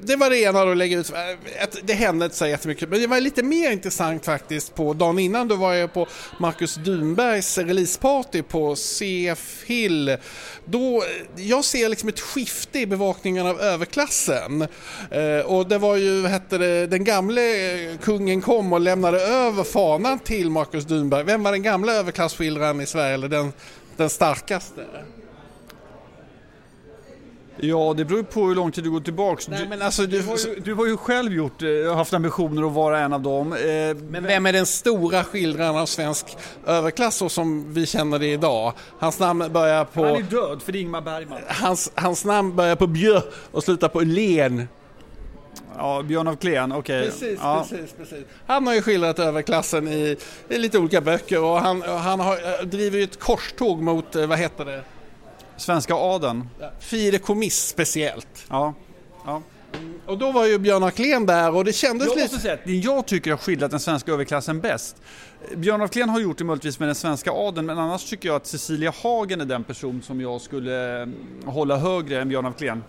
det 0.01 0.15
var 0.15 0.29
det 0.29 0.37
ena 0.37 0.61
att 0.61 0.77
lägga 0.77 0.97
ut. 0.97 1.11
Det 1.83 1.93
hände 1.93 2.25
inte 2.25 2.37
så 2.37 2.47
jättemycket. 2.47 2.89
Men 2.89 3.01
det 3.01 3.07
var 3.07 3.19
lite 3.19 3.43
mer 3.43 3.71
intressant 3.71 4.25
faktiskt 4.25 4.75
på 4.75 4.93
dagen 4.93 5.19
innan. 5.19 5.47
Då 5.47 5.55
var 5.55 5.73
jag 5.73 5.93
på 5.93 6.07
Marcus 6.39 6.75
Dunbergs 6.75 7.57
releaseparty 7.57 8.41
på 8.41 8.75
CF 8.75 9.63
Hill. 9.65 10.17
Då, 10.65 11.03
jag 11.35 11.65
ser 11.65 11.89
liksom 11.89 12.09
ett 12.09 12.19
skifte 12.19 12.79
i 12.79 12.85
bevakningen 12.85 13.47
av 13.47 13.61
överklassen. 13.61 14.61
Eh, 15.11 15.45
och 15.45 15.67
det 15.67 15.77
var 15.77 15.95
ju, 15.95 16.27
hette 16.27 16.57
det, 16.57 16.87
den 16.87 17.03
gamle 17.03 17.41
eh, 17.91 17.97
kungen 17.97 18.41
kom 18.41 18.73
och 18.73 18.79
lämnade 18.79 19.21
över 19.21 19.63
fanan 19.63 20.19
till 20.19 20.49
Marcus 20.49 20.85
Dunberg. 20.85 21.23
Vem 21.23 21.43
var 21.43 21.51
den 21.51 21.63
gamla 21.63 21.93
överklassskildraren 21.93 22.81
i 22.81 22.85
Sverige? 22.85 23.13
Eller 23.13 23.27
den, 23.27 23.53
den 23.97 24.09
starkaste? 24.09 24.81
Ja, 27.61 27.93
det 27.97 28.05
beror 28.05 28.23
på 28.23 28.47
hur 28.47 28.55
lång 28.55 28.71
tid 28.71 28.83
du 28.83 28.91
går 28.91 28.99
tillbaks. 28.99 29.47
Nej, 29.47 29.67
du, 29.71 29.83
alltså, 29.83 30.01
du, 30.01 30.21
du, 30.21 30.27
har 30.27 30.37
ju, 30.37 30.59
du, 30.59 30.73
har 30.73 30.85
ju, 30.85 30.97
själv 30.97 31.33
gjort, 31.33 31.61
eh, 31.61 31.95
haft 31.95 32.13
ambitioner 32.13 32.67
att 32.67 32.73
vara 32.73 32.99
en 32.99 33.13
av 33.13 33.21
dem. 33.21 33.53
Eh, 33.53 33.59
men 34.09 34.23
vem 34.23 34.45
är 34.45 34.53
den 34.53 34.65
stora 34.65 35.23
skildraren 35.23 35.77
av 35.77 35.85
svensk 35.85 36.37
överklass 36.67 37.15
så 37.15 37.29
som 37.29 37.73
vi 37.73 37.85
känner 37.85 38.19
det 38.19 38.27
idag? 38.31 38.73
Hans 38.99 39.19
namn 39.19 39.53
börjar 39.53 39.85
på... 39.85 40.05
Han 40.05 40.15
är 40.15 40.21
död, 40.21 40.61
för 40.61 40.71
det 40.71 40.77
är 40.77 40.81
Ingmar 40.81 41.01
Bergman. 41.01 41.39
Hans, 41.47 41.91
hans 41.95 42.25
namn 42.25 42.55
börjar 42.55 42.75
på 42.75 42.87
Bjö 42.87 43.21
och 43.51 43.63
slutar 43.63 43.87
på 43.87 43.99
Len. 43.99 44.67
Ja, 45.77 46.03
Björn 46.03 46.27
av 46.27 46.35
Klen, 46.35 46.71
okej. 46.71 46.99
Okay. 46.99 47.11
Precis, 47.11 47.39
ja. 47.41 47.65
precis, 47.69 47.93
precis. 47.97 48.25
Han 48.47 48.67
har 48.67 48.73
ju 48.73 48.81
skildrat 48.81 49.19
överklassen 49.19 49.87
i, 49.87 50.17
i 50.49 50.57
lite 50.57 50.77
olika 50.77 51.01
böcker 51.01 51.43
och 51.43 51.59
han, 51.59 51.81
han 51.81 52.19
har, 52.19 52.33
eh, 52.33 52.65
driver 52.65 52.97
ju 52.97 53.03
ett 53.03 53.19
korståg 53.19 53.81
mot, 53.81 54.15
vad 54.15 54.37
heter 54.37 54.65
det? 54.65 54.83
Svenska 55.59 55.93
adeln. 55.95 56.49
Fideikomiss 56.79 57.67
speciellt. 57.67 58.45
Ja. 58.49 58.73
ja. 59.25 59.41
Och 60.05 60.17
då 60.17 60.31
var 60.31 60.45
ju 60.45 60.59
Björn 60.59 60.91
Kleen 60.91 61.25
där 61.25 61.55
och 61.55 61.65
det 61.65 61.73
kändes 61.73 62.07
jag 62.07 62.17
lite... 62.17 62.39
Säga 62.39 62.57
det 62.63 62.75
jag 62.75 63.05
tycker 63.05 63.31
har 63.31 63.37
skildrat 63.37 63.71
den 63.71 63.79
svenska 63.79 64.11
överklassen 64.11 64.59
bäst. 64.59 64.95
Björn 65.55 65.81
af 65.81 65.91
Kleen 65.91 66.09
har 66.09 66.19
gjort 66.19 66.37
det 66.37 66.43
möjligtvis 66.43 66.79
med 66.79 66.87
den 66.87 66.95
svenska 66.95 67.31
adeln 67.31 67.65
men 67.65 67.77
annars 67.77 68.09
tycker 68.09 68.29
jag 68.29 68.35
att 68.35 68.47
Cecilia 68.47 68.93
Hagen 69.03 69.41
är 69.41 69.45
den 69.45 69.63
person 69.63 70.01
som 70.01 70.21
jag 70.21 70.41
skulle 70.41 71.07
hålla 71.45 71.77
högre 71.77 72.21
än 72.21 72.29
Björn 72.29 72.45
af 72.45 72.57
Kleen. 72.57 72.83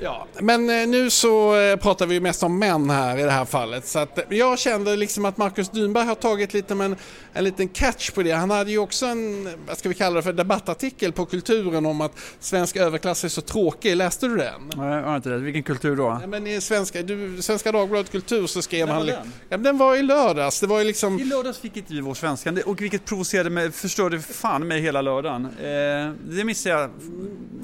Ja, 0.00 0.26
men 0.40 0.70
eh, 0.70 0.88
nu 0.88 1.10
så 1.10 1.56
eh, 1.56 1.76
pratar 1.76 2.06
vi 2.06 2.20
mest 2.20 2.42
om 2.42 2.58
män 2.58 2.90
här 2.90 3.18
i 3.18 3.22
det 3.22 3.30
här 3.30 3.44
fallet. 3.44 3.86
Så 3.86 3.98
att 3.98 4.18
eh, 4.18 4.24
jag 4.38 4.58
kände 4.58 4.96
liksom 4.96 5.24
att 5.24 5.36
Marcus 5.36 5.68
Dynberg 5.68 6.06
har 6.06 6.14
tagit 6.14 6.54
lite 6.54 6.74
en, 6.74 6.96
en 7.32 7.44
liten 7.44 7.68
catch 7.68 8.10
på 8.10 8.22
det. 8.22 8.32
Han 8.32 8.50
hade 8.50 8.70
ju 8.70 8.78
också 8.78 9.06
en, 9.06 9.48
vad 9.66 9.78
ska 9.78 9.88
vi 9.88 9.94
kalla 9.94 10.16
det 10.16 10.22
för, 10.22 10.32
debattartikel 10.32 11.12
på 11.12 11.26
Kulturen 11.26 11.86
om 11.86 12.00
att 12.00 12.12
svensk 12.40 12.76
överklass 12.76 13.24
är 13.24 13.28
så 13.28 13.40
tråkig. 13.40 13.96
Läste 13.96 14.28
du 14.28 14.36
den? 14.36 14.72
Nej, 14.76 14.88
jag 14.88 15.02
har 15.02 15.16
inte 15.16 15.28
det. 15.28 15.38
Vilken 15.38 15.62
kultur 15.62 15.96
då? 15.96 16.16
Nej, 16.18 16.28
men 16.28 16.46
i 16.46 16.60
Svenska, 16.60 17.02
du, 17.02 17.42
Svenska 17.42 17.72
Dagbladet 17.72 18.12
Kultur 18.12 18.46
så 18.46 18.62
skrev 18.62 18.86
När 18.86 18.94
han... 18.94 19.06
Var 19.06 19.12
den? 19.12 19.32
Ja, 19.48 19.56
den 19.56 19.78
var 19.78 19.96
i 19.96 20.02
lördags. 20.02 20.60
Det 20.60 20.66
var 20.66 20.78
ju 20.78 20.84
liksom... 20.84 21.20
I 21.20 21.24
lördags 21.24 21.58
fick 21.58 21.76
inte 21.76 21.94
i 21.96 22.00
vår 22.00 22.14
svenska. 22.14 22.54
Och 22.66 22.82
vilket 22.82 23.04
provocerade 23.04 23.50
mig, 23.50 23.72
förstörde 23.72 24.20
fan 24.20 24.68
mig 24.68 24.80
hela 24.80 25.02
lördagen. 25.02 25.44
Eh, 25.44 26.12
det 26.36 26.44
missade 26.44 26.80
jag. 26.80 26.90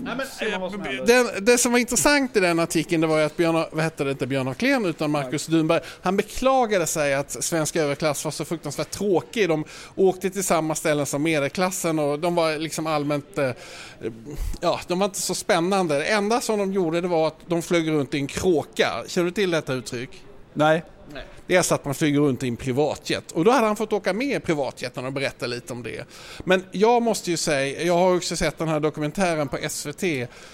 Nej, 0.04 0.16
men, 0.16 0.52
eh, 0.52 1.04
det, 1.04 1.40
det, 1.40 1.58
som 1.58 1.72
var 1.72 1.78
intressant 1.78 2.36
i 2.36 2.40
den 2.40 2.58
artikeln 2.58 3.00
det 3.00 3.06
var 3.06 3.18
ju 3.18 3.24
att 3.24 3.36
Björn, 3.36 3.64
vad 3.72 3.84
hette 3.84 4.04
det 4.04 4.10
inte 4.10 4.26
Björn 4.26 4.48
af 4.48 4.56
Kleen 4.56 4.84
utan 4.84 5.10
Marcus 5.10 5.46
Dunberg, 5.46 5.80
han 6.02 6.16
beklagade 6.16 6.86
sig 6.86 7.14
att 7.14 7.44
svensk 7.44 7.76
överklass 7.76 8.24
var 8.24 8.32
så 8.32 8.44
fruktansvärt 8.44 8.90
tråkig. 8.90 9.48
De 9.48 9.64
åkte 9.94 10.30
till 10.30 10.44
samma 10.44 10.74
ställen 10.74 11.06
som 11.06 11.22
medelklassen 11.22 11.98
och 11.98 12.18
de 12.18 12.34
var 12.34 12.58
liksom 12.58 12.86
allmänt, 12.86 13.38
eh, 13.38 13.50
ja, 14.60 14.80
de 14.86 14.98
var 14.98 15.06
inte 15.06 15.20
så 15.20 15.34
spännande. 15.34 15.98
Det 15.98 16.06
enda 16.06 16.40
som 16.40 16.58
de 16.58 16.72
gjorde 16.72 17.00
det 17.00 17.08
var 17.08 17.26
att 17.26 17.38
de 17.46 17.62
flög 17.62 17.90
runt 17.90 18.14
i 18.14 18.18
en 18.18 18.26
kråka. 18.26 18.90
Känner 19.06 19.24
du 19.24 19.30
till 19.30 19.50
detta 19.50 19.72
uttryck? 19.72 20.10
Nej. 20.54 20.82
Det 21.46 21.56
är 21.56 21.62
så 21.62 21.74
att 21.74 21.84
man 21.84 21.94
flyger 21.94 22.20
runt 22.20 22.42
i 22.42 22.48
en 22.48 22.56
privatjet. 22.56 23.32
Och 23.32 23.44
då 23.44 23.50
hade 23.50 23.66
han 23.66 23.76
fått 23.76 23.92
åka 23.92 24.12
med 24.12 24.36
i 24.36 24.40
privatjeten 24.40 25.04
och 25.04 25.12
berätta 25.12 25.46
lite 25.46 25.72
om 25.72 25.82
det. 25.82 26.04
Men 26.44 26.64
jag 26.70 27.02
måste 27.02 27.30
ju 27.30 27.36
säga, 27.36 27.82
jag 27.82 27.98
har 27.98 28.16
också 28.16 28.36
sett 28.36 28.58
den 28.58 28.68
här 28.68 28.80
dokumentären 28.80 29.48
på 29.48 29.58
SVT. 29.68 30.02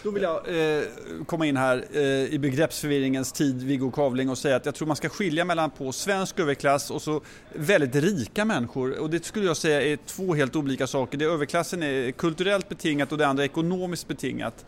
Då 0.03 0.11
vill 0.11 0.23
jag 0.23 0.37
eh, 0.37 0.83
komma 1.27 1.47
in 1.47 1.57
här 1.57 1.85
eh, 1.93 2.03
i 2.03 2.39
begreppsförvirringens 2.39 3.33
tid, 3.33 3.63
Viggo 3.63 3.91
Kavling, 3.91 4.29
och 4.29 4.39
säga 4.39 4.57
att 4.57 4.67
jag 4.67 4.75
tror 4.75 4.89
man 4.89 4.97
ska 4.97 5.09
skilja 5.09 5.45
mellan 5.45 5.71
på 5.71 5.93
svensk 5.93 6.39
överklass 6.39 6.91
och 6.91 7.03
så 7.03 7.21
väldigt 7.53 7.95
rika 7.95 8.45
människor. 8.45 8.99
Och 8.99 9.11
det 9.11 9.25
skulle 9.25 9.47
jag 9.47 9.57
säga 9.57 9.83
är 9.83 9.99
två 10.07 10.35
helt 10.35 10.57
olika 10.57 10.87
saker. 10.87 11.19
Det 11.19 11.25
överklassen 11.25 11.83
är 11.83 12.11
kulturellt 12.11 12.69
betingat 12.69 13.13
och 13.13 13.19
det 13.19 13.27
andra 13.27 13.43
är 13.43 13.49
ekonomiskt 13.49 14.09
betingat 14.09 14.65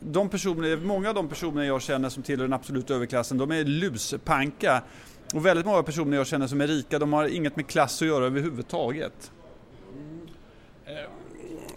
de 0.00 0.28
personer, 0.28 0.76
många 0.76 1.08
av 1.08 1.14
de 1.14 1.28
personer 1.28 1.62
jag 1.62 1.82
känner 1.82 2.08
som 2.08 2.22
tillhör 2.22 2.44
den 2.44 2.52
absoluta 2.52 2.94
överklassen, 2.94 3.38
de 3.38 3.50
är 3.50 3.64
luspanka. 3.64 4.82
Och 5.34 5.46
väldigt 5.46 5.66
många 5.66 5.82
personer 5.82 6.16
jag 6.16 6.26
känner 6.26 6.46
som 6.46 6.60
är 6.60 6.66
rika, 6.66 6.98
de 6.98 7.12
har 7.12 7.24
inget 7.28 7.56
med 7.56 7.66
klass 7.66 8.02
att 8.02 8.08
göra 8.08 8.24
överhuvudtaget. 8.24 9.32
Mm. 9.92 10.28
Eh, 10.86 11.10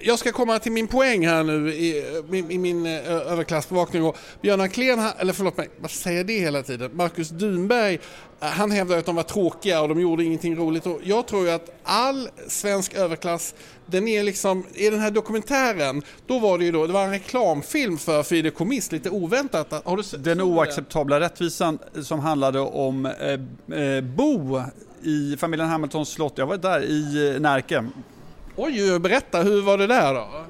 jag 0.01 0.19
ska 0.19 0.31
komma 0.31 0.59
till 0.59 0.71
min 0.71 0.87
poäng 0.87 1.27
här 1.27 1.43
nu 1.43 1.73
i, 1.73 1.97
i, 2.31 2.37
i 2.49 2.57
min 2.57 2.85
överklassbevakning. 2.85 4.11
Björn 4.41 4.61
Ahlén, 4.61 4.99
eller 5.19 5.33
förlåt 5.33 5.57
mig, 5.57 5.69
vad 5.79 5.91
säger 5.91 6.23
det 6.23 6.39
hela 6.39 6.63
tiden? 6.63 6.91
Marcus 6.93 7.29
Dunberg, 7.29 7.99
han 8.39 8.71
hävdar 8.71 8.97
att 8.97 9.05
de 9.05 9.15
var 9.15 9.23
tråkiga 9.23 9.81
och 9.81 9.89
de 9.89 10.01
gjorde 10.01 10.23
ingenting 10.23 10.55
roligt. 10.55 10.85
Och 10.85 10.99
jag 11.03 11.27
tror 11.27 11.45
ju 11.45 11.51
att 11.51 11.69
all 11.83 12.29
svensk 12.47 12.93
överklass, 12.93 13.55
den 13.85 14.07
är 14.07 14.23
liksom, 14.23 14.63
i 14.73 14.89
den 14.89 14.99
här 14.99 15.11
dokumentären, 15.11 16.01
då 16.27 16.39
var 16.39 16.57
det 16.57 16.65
ju 16.65 16.71
då, 16.71 16.87
det 16.87 16.93
var 16.93 17.03
en 17.03 17.11
reklamfilm 17.11 17.97
för 17.97 18.23
Fideikommiss, 18.23 18.91
lite 18.91 19.09
oväntat. 19.09 19.81
Har 19.85 19.97
du 19.97 20.03
sett 20.03 20.23
den 20.23 20.41
oacceptabla 20.41 21.19
rättvisan 21.19 21.79
som 22.03 22.19
handlade 22.19 22.59
om 22.59 23.05
eh, 23.05 23.79
eh, 23.79 24.01
Bo 24.01 24.61
i 25.01 25.37
familjen 25.37 25.69
Hamiltons 25.69 26.09
slott. 26.09 26.33
Jag 26.35 26.47
var 26.47 26.57
där 26.57 26.83
i 26.83 27.33
eh, 27.35 27.41
Närke. 27.41 27.85
Oj, 28.59 28.99
berätta, 28.99 29.41
hur 29.43 29.61
var 29.61 29.77
det 29.77 29.87
där 29.87 30.13
då? 30.13 30.45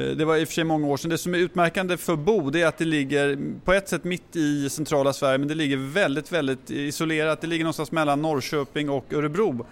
Eh, 0.00 0.16
det 0.16 0.24
var 0.24 0.36
i 0.36 0.44
och 0.44 0.48
för 0.48 0.54
sig 0.54 0.64
många 0.64 0.86
år 0.86 0.96
sedan. 0.96 1.10
Det 1.10 1.18
som 1.18 1.34
är 1.34 1.38
utmärkande 1.38 1.96
för 1.96 2.16
Bo 2.16 2.50
det 2.50 2.62
är 2.62 2.66
att 2.66 2.78
det 2.78 2.84
ligger 2.84 3.38
på 3.64 3.72
ett 3.72 3.88
sätt 3.88 4.04
mitt 4.04 4.36
i 4.36 4.70
centrala 4.70 5.12
Sverige 5.12 5.38
men 5.38 5.48
det 5.48 5.54
ligger 5.54 5.76
väldigt, 5.76 6.32
väldigt 6.32 6.70
isolerat. 6.70 7.40
Det 7.40 7.46
ligger 7.46 7.64
någonstans 7.64 7.92
mellan 7.92 8.22
Norrköping 8.22 8.90
och 8.90 9.12
Örebro. 9.12 9.66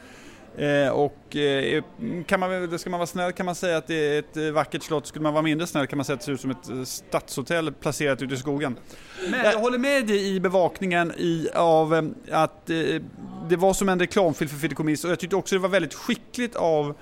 Eh, 0.57 0.89
och 0.89 1.37
eh, 1.37 1.83
kan 2.27 2.41
man, 2.41 2.79
ska 2.79 2.91
man 2.91 2.99
vara 2.99 3.07
snäll 3.07 3.33
kan 3.33 3.47
man 3.47 3.55
säga 3.55 3.77
att 3.77 3.87
det 3.87 4.17
är 4.17 4.19
ett 4.19 4.55
vackert 4.55 4.83
slott. 4.83 5.07
Skulle 5.07 5.23
man 5.23 5.33
vara 5.33 5.43
mindre 5.43 5.67
snäll 5.67 5.87
kan 5.87 5.97
man 5.97 6.05
säga 6.05 6.15
att 6.15 6.21
det 6.21 6.27
ser 6.27 6.33
ut 6.33 6.41
som 6.41 6.51
ett 6.51 6.89
stadshotell 6.89 7.73
placerat 7.73 8.23
ute 8.23 8.35
i 8.35 8.39
skogen. 8.39 8.77
Men 9.31 9.45
jag 9.45 9.59
håller 9.59 9.79
med 9.79 10.07
dig 10.07 10.35
i 10.35 10.41
bevakningen 10.41 11.13
i, 11.17 11.49
av 11.55 11.95
eh, 11.95 12.03
att 12.43 12.67
det 13.49 13.57
var 13.57 13.73
som 13.73 13.89
en 13.89 14.01
reklamfilm 14.01 14.49
för 14.49 14.57
Fideikommiss 14.57 15.05
och 15.05 15.11
jag 15.11 15.19
tyckte 15.19 15.37
också 15.37 15.55
det 15.55 15.61
var 15.61 15.69
väldigt 15.69 15.95
skickligt 15.95 16.57
av 16.57 16.95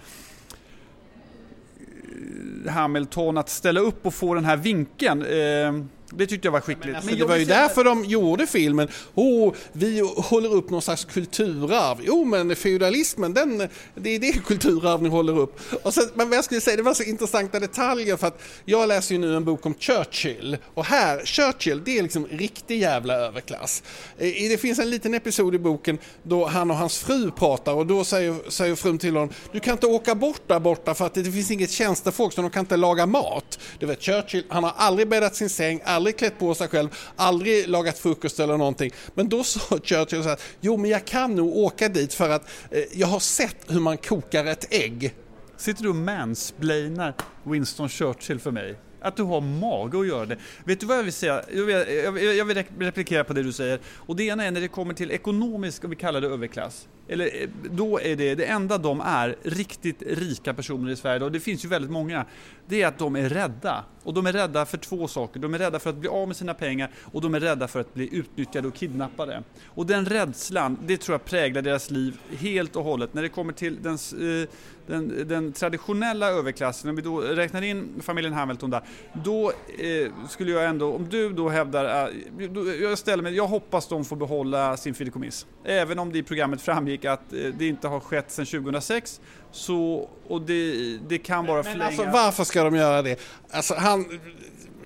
Hamilton 2.69 3.39
att 3.39 3.49
ställa 3.49 3.81
upp 3.81 4.07
och 4.07 4.15
få 4.15 4.35
den 4.35 4.45
här 4.45 4.57
vinkeln. 4.57 5.25
Ehm, 5.31 5.89
det 6.11 6.27
tyckte 6.27 6.47
jag 6.47 6.53
var 6.53 6.61
skickligt. 6.61 6.87
Men, 6.87 6.95
alltså, 6.97 7.11
men 7.11 7.19
det 7.19 7.25
var 7.25 7.37
ju 7.37 7.45
därför 7.45 7.85
de 7.85 8.05
gjorde 8.05 8.47
filmen. 8.47 8.89
Oh, 9.15 9.55
vi 9.73 10.01
håller 10.17 10.55
upp 10.55 10.71
någon 10.71 10.83
slags 10.83 11.05
kulturarv. 11.05 11.99
Jo, 12.03 12.25
men 12.25 12.57
feudalismen, 12.57 13.35
den, 13.35 13.69
det 13.95 14.11
är 14.11 14.19
det 14.19 14.45
kulturarv 14.45 15.03
ni 15.03 15.09
håller 15.09 15.39
upp. 15.39 15.61
Och 15.83 15.95
sen, 15.95 16.05
men 16.15 16.29
vad 16.29 16.39
jag 16.39 16.45
skulle 16.45 16.61
säga, 16.61 16.77
det 16.77 16.83
var 16.83 16.95
så 16.95 17.03
intressanta 17.03 17.61
detaljer 17.61 18.17
för 18.17 18.27
att 18.27 18.43
jag 18.65 18.89
läser 18.89 19.15
ju 19.15 19.21
nu 19.21 19.37
en 19.37 19.45
bok 19.45 19.67
om 19.67 19.75
Churchill. 19.75 20.57
Och 20.75 20.85
här, 20.85 21.25
Churchill, 21.25 21.83
det 21.85 21.99
är 21.99 22.03
liksom 22.03 22.27
riktig 22.27 22.81
jävla 22.81 23.15
överklass. 23.15 23.83
Det 24.19 24.61
finns 24.61 24.79
en 24.79 24.91
liten 24.91 25.15
episod 25.15 25.55
i 25.55 25.59
boken 25.59 25.99
då 26.23 26.47
han 26.47 26.71
och 26.71 26.77
hans 26.77 26.99
fru 26.99 27.31
pratar 27.31 27.73
och 27.73 27.87
då 27.87 28.05
säger, 28.05 28.51
säger 28.51 28.75
frun 28.75 28.99
till 28.99 29.15
honom, 29.15 29.35
du 29.53 29.61
kan 29.61 29.73
inte 29.73 29.87
åka 29.87 30.15
bort 30.15 30.43
där 30.47 30.61
borta 30.61 30.95
för 30.95 31.07
att 31.07 31.15
det 31.15 31.25
finns 31.25 31.51
inget 31.51 31.71
tjänstefolk 31.71 32.33
så 32.33 32.43
de 32.43 32.51
kan 32.51 32.61
inte 32.61 32.77
laga 32.77 33.07
mat. 33.07 33.59
Du 33.79 33.87
vet, 33.87 34.03
Churchill, 34.03 34.45
han 34.49 34.65
har 34.65 34.73
aldrig 34.77 35.09
bäddat 35.09 35.37
sin 35.37 35.51
säng, 35.51 35.81
aldrig 35.97 36.19
klätt 36.19 36.39
på 36.39 36.55
sig 36.55 36.69
själv, 36.69 36.89
aldrig 37.17 37.69
lagat 37.69 37.99
frukost 37.99 38.41
eller 38.41 38.57
någonting. 38.57 38.91
Men 39.15 39.29
då 39.29 39.45
sa 39.45 39.79
Churchill 39.85 40.23
så 40.23 40.29
här, 40.29 40.41
jo 40.61 40.77
men 40.77 40.91
jag 40.91 41.05
kan 41.05 41.35
nog 41.35 41.57
åka 41.57 41.89
dit 41.89 42.15
för 42.15 42.31
att 42.31 42.49
eh, 42.71 42.83
jag 42.93 43.07
har 43.07 43.21
sett 43.21 43.57
hur 43.69 43.81
man 43.81 43.99
kokar 43.99 44.45
ett 44.45 44.75
ägg. 44.75 45.15
Sitter 45.57 45.83
du 45.83 45.89
och 45.89 45.97
mansplainar 45.97 47.15
Winston 47.45 47.89
Churchill 47.89 48.41
för 48.41 48.51
mig? 48.51 48.79
Att 49.01 49.17
du 49.17 49.23
har 49.23 49.41
mage 49.41 50.01
att 50.01 50.07
göra 50.07 50.27
det. 50.27 50.39
Vet 50.65 50.81
du 50.81 50.87
vad 50.87 50.99
jag 50.99 51.03
vill 51.03 51.13
säga? 51.13 51.43
Jag 51.53 51.65
vill, 51.65 52.37
jag 52.37 52.45
vill 52.45 52.65
replikera 52.79 53.25
på 53.25 53.33
det 53.33 53.43
du 53.43 53.53
säger. 53.53 53.81
Och 53.87 54.17
det 54.17 54.25
ena 54.25 54.45
är 54.45 54.51
när 54.51 54.61
det 54.61 54.69
kommer 54.69 54.95
till 54.95 55.11
ekonomisk, 55.11 55.85
om 55.85 55.91
vi 55.91 55.97
kallar 55.97 56.21
det 56.21 56.29
överklass. 56.29 56.89
Eller 57.09 57.43
eh, 57.43 57.49
då 57.71 58.01
är 58.01 58.17
det, 58.17 58.35
det 58.35 58.45
enda 58.45 58.79
de 58.79 59.01
är, 59.01 59.37
riktigt 59.43 60.03
rika 60.07 60.55
personer 60.55 60.93
i 60.93 60.97
Sverige, 60.97 61.25
och 61.25 61.33
det 61.33 61.41
finns 61.41 61.65
ju 61.65 61.69
väldigt 61.69 61.91
många, 61.91 62.25
det 62.69 62.83
är 62.83 62.87
att 62.87 62.99
de 62.99 63.17
är 63.17 63.29
rädda. 63.29 63.85
Och 64.07 64.15
de 64.15 64.27
är 64.27 64.33
rädda 64.33 64.67
för 64.67 64.79
två 64.79 65.09
saker. 65.09 65.41
De 65.41 65.55
är 65.55 65.59
rädda 65.59 65.79
för 65.79 65.91
att 65.91 65.97
bli 65.97 66.09
av 66.09 66.29
med 66.29 66.37
sina 66.37 66.55
pengar 66.55 66.91
och 67.13 67.21
de 67.21 67.35
är 67.35 67.41
rädda 67.41 67.69
för 67.69 67.81
att 67.81 67.95
bli 67.95 68.17
utnyttjade 68.17 68.69
och 68.69 68.75
kidnappade. 68.75 69.43
Och 69.67 69.87
den 69.87 70.07
rädslan, 70.07 70.79
det 70.87 70.97
tror 70.97 71.15
jag 71.15 71.25
präglar 71.25 71.63
deras 71.63 71.91
liv 71.91 72.17
helt 72.39 72.77
och 72.77 72.85
hållet. 72.85 73.15
När 73.15 73.23
det 73.23 73.29
kommer 73.29 73.53
till 73.53 73.83
den, 73.83 73.95
eh, 73.95 74.49
den, 74.87 75.29
den 75.29 75.53
traditionella 75.53 76.29
överklassen, 76.29 76.91
om 76.91 76.97
vi 76.97 77.03
då 77.03 77.21
räknar 77.21 77.63
in 77.63 77.89
familjen 78.03 78.33
Hamilton 78.33 78.71
där, 78.71 78.83
då 79.25 79.53
eh, 79.79 80.13
skulle 80.29 80.53
jag 80.53 80.65
ändå, 80.65 80.93
om 80.93 81.09
du 81.09 81.33
då 81.33 81.49
hävdar, 81.49 82.09
eh, 82.39 82.51
då, 82.51 82.75
jag 82.75 82.99
ställer 82.99 83.23
mig, 83.23 83.35
jag 83.35 83.47
hoppas 83.47 83.89
de 83.89 84.05
får 84.05 84.17
behålla 84.17 84.77
sin 84.77 84.95
fideikommiss. 84.95 85.47
Även 85.65 85.99
om 85.99 86.13
det 86.13 86.19
i 86.19 86.23
programmet 86.23 86.61
framgick 86.61 86.96
att 87.05 87.33
eh, 87.33 87.39
det 87.59 87.67
inte 87.69 87.89
har 87.89 88.01
skett 88.01 88.31
sedan 88.31 88.47
2006, 88.47 89.21
så, 89.53 90.11
och 90.27 90.43
det, 90.43 90.99
det 91.09 91.19
kan 91.19 91.47
bara 91.47 91.63
förlänga... 91.63 91.79
Men 91.79 91.87
alltså 91.87 92.05
varför 92.05 92.45
ska 92.45 92.65
de 92.65 92.77
göra 92.77 93.03
det? 93.03 93.21
Alltså 93.51 93.75
han, 93.75 94.21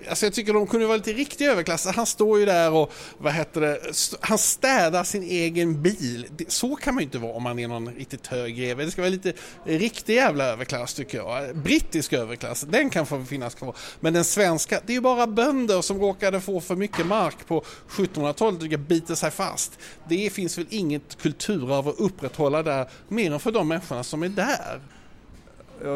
Alltså 0.09 0.27
jag 0.27 0.33
tycker 0.33 0.53
de 0.53 0.67
kunde 0.67 0.87
vara 0.87 0.97
lite 0.97 1.13
riktig 1.13 1.47
överklass. 1.47 1.87
Han 1.87 2.07
står 2.07 2.39
ju 2.39 2.47
där 2.47 2.73
och, 2.73 2.93
vad 3.19 3.33
heter 3.33 3.61
det, 3.61 3.81
han 4.21 4.39
städar 4.39 5.05
sin 5.05 5.23
egen 5.23 5.83
bil. 5.83 6.27
Så 6.49 6.77
kan 6.77 6.95
man 6.95 7.01
ju 7.01 7.05
inte 7.05 7.19
vara 7.19 7.33
om 7.33 7.43
man 7.43 7.59
är 7.59 7.69
någon 7.69 7.95
riktigt 7.95 8.27
hög 8.27 8.57
greve. 8.57 8.85
Det 8.85 8.91
ska 8.91 9.03
vara 9.03 9.11
lite 9.11 9.33
riktig 9.65 10.15
jävla 10.15 10.45
överklass 10.45 10.95
tycker 10.95 11.19
jag. 11.19 11.57
Brittisk 11.57 12.13
överklass, 12.13 12.61
den 12.61 12.91
kan 12.91 13.07
få 13.07 13.25
finnas 13.25 13.55
kvar. 13.55 13.77
Men 14.01 14.13
den 14.13 14.25
svenska, 14.25 14.81
det 14.87 14.93
är 14.93 14.95
ju 14.95 15.01
bara 15.01 15.27
bönder 15.27 15.81
som 15.83 16.01
råkade 16.01 16.41
få 16.41 16.61
för 16.61 16.77
mycket 16.77 17.07
mark 17.07 17.47
på 17.47 17.65
1700-talet 17.89 18.63
och 18.63 18.81
biter 18.81 19.15
sig 19.15 19.31
fast. 19.31 19.79
Det 20.09 20.31
finns 20.31 20.59
väl 20.59 20.67
inget 20.71 21.23
kulturarv 21.23 21.89
att 21.89 22.01
upprätthålla 22.01 22.63
där, 22.63 22.91
mer 23.09 23.33
än 23.33 23.41
för 23.41 23.53
de 23.53 23.69
människorna 23.69 24.05
som 24.05 24.23
är 24.23 24.29
där. 24.29 24.81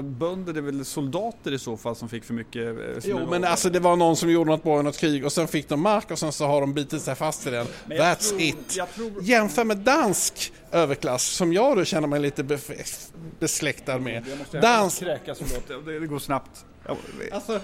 Bönder 0.03 0.53
det 0.53 0.61
är 0.61 0.63
väl 0.63 0.85
soldater 0.85 1.53
i 1.53 1.59
så 1.59 1.77
fall 1.77 1.97
som 1.97 2.09
fick 2.09 2.25
för 2.25 2.35
mycket? 2.35 2.67
Eh, 2.67 3.11
jo, 3.11 3.21
men 3.31 3.45
alltså 3.45 3.71
det 3.71 3.81
var 3.81 3.97
någon 3.97 4.17
som 4.17 4.31
gjorde 4.31 4.51
något 4.51 4.63
bra 4.63 4.81
i 4.81 4.83
något 4.83 4.99
krig 4.99 5.25
och 5.25 5.33
sen 5.33 5.49
fick 5.49 5.69
de 5.69 5.81
mark 5.81 6.11
och 6.11 6.19
sen 6.19 6.33
så 6.33 6.47
har 6.47 6.61
de 6.61 6.75
bitit 6.75 7.03
sig 7.03 7.15
fast 7.15 7.47
i 7.47 7.51
den. 7.51 7.67
That's 7.89 8.29
tror, 8.29 8.41
it. 8.41 8.69
Tror... 8.95 9.13
Jämför 9.23 9.65
med 9.65 9.79
dansk 9.79 10.53
överklass 10.73 11.25
som 11.25 11.53
jag 11.53 11.77
då 11.77 11.85
känner 11.85 12.09
mig 12.09 12.21
lite 12.21 12.59
besläktad 13.41 13.99
med. 13.99 14.25
Dans... 14.53 14.99
Kräkas, 14.99 15.39
det, 15.85 15.99
det 15.99 16.07
går 16.07 16.19
snabbt. 16.19 16.65
Alltså, 17.33 17.61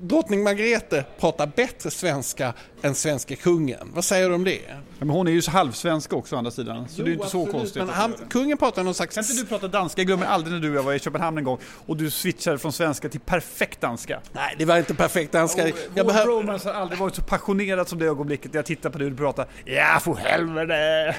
drottning 0.00 0.42
Margrethe 0.42 1.04
pratar 1.18 1.46
bättre 1.46 1.90
svenska 1.90 2.52
än 2.82 2.94
svenska 2.94 3.36
kungen. 3.36 3.90
Vad 3.94 4.04
säger 4.04 4.28
du 4.28 4.34
om 4.34 4.44
det? 4.44 4.60
Ja, 4.68 4.74
men 4.98 5.10
hon 5.10 5.28
är 5.28 5.32
ju 5.32 5.42
halvsvenska 5.48 6.16
också 6.16 6.34
å 6.34 6.38
andra 6.38 6.50
sidan, 6.50 6.88
så 6.88 6.94
jo, 6.98 7.04
det 7.04 7.10
är 7.10 7.12
inte 7.12 7.24
absolut, 7.24 7.46
så 7.46 7.52
konstigt. 7.52 7.76
Men 7.76 7.88
han, 7.88 8.14
kungen 8.30 8.58
pratar 8.58 8.82
någon 8.82 8.94
slags... 8.94 9.14
Kan 9.14 9.24
inte 9.24 9.42
du 9.42 9.46
prata 9.46 9.68
danska? 9.68 10.00
Jag 10.00 10.06
glömmer 10.06 10.26
aldrig 10.26 10.52
när 10.52 10.60
du 10.60 10.70
och 10.70 10.76
jag 10.76 10.82
var 10.82 10.92
i 10.92 10.98
Köpenhamn 10.98 11.38
en 11.38 11.44
gång 11.44 11.58
och 11.86 11.96
du 11.96 12.10
switchade 12.10 12.58
från 12.58 12.72
svenska 12.72 13.08
till 13.08 13.20
perfekt 13.20 13.80
danska. 13.80 14.20
Nej, 14.32 14.54
det 14.58 14.64
var 14.64 14.78
inte 14.78 14.94
perfekt 14.94 15.32
danska. 15.32 15.64
Och, 15.64 15.70
jag 15.94 16.06
behöver... 16.06 16.26
bromance 16.26 16.68
har 16.68 16.80
aldrig 16.80 17.00
varit 17.00 17.14
så 17.14 17.22
passionerad 17.22 17.88
som 17.88 17.98
det 17.98 18.06
ögonblicket 18.06 18.52
när 18.52 18.58
jag 18.58 18.66
tittar 18.66 18.90
på 18.90 18.98
dig 18.98 19.04
och 19.04 19.10
du 19.10 19.16
pratar 19.16 19.46
Ja, 19.64 20.00
för 20.00 20.14
helvete! 20.14 21.16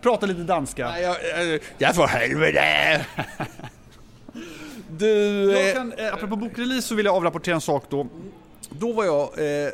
Prata 0.00 0.26
lite 0.26 0.40
danska. 0.40 0.88
Nej, 0.88 1.02
jag, 1.02 1.16
jag, 1.48 1.60
jag 1.78 1.94
för 1.94 2.06
helvete! 2.06 3.06
Du... 4.98 5.06
Jag 5.52 5.74
kan, 5.74 5.92
eh, 5.92 6.14
apropå 6.14 6.36
bokrelease 6.36 6.88
så 6.88 6.94
vill 6.94 7.06
jag 7.06 7.14
avrapportera 7.14 7.54
en 7.54 7.60
sak 7.60 7.84
då. 7.88 8.06
Då 8.70 8.92
var 8.92 9.04
jag 9.04 9.38
eh, 9.38 9.44
eh, 9.44 9.70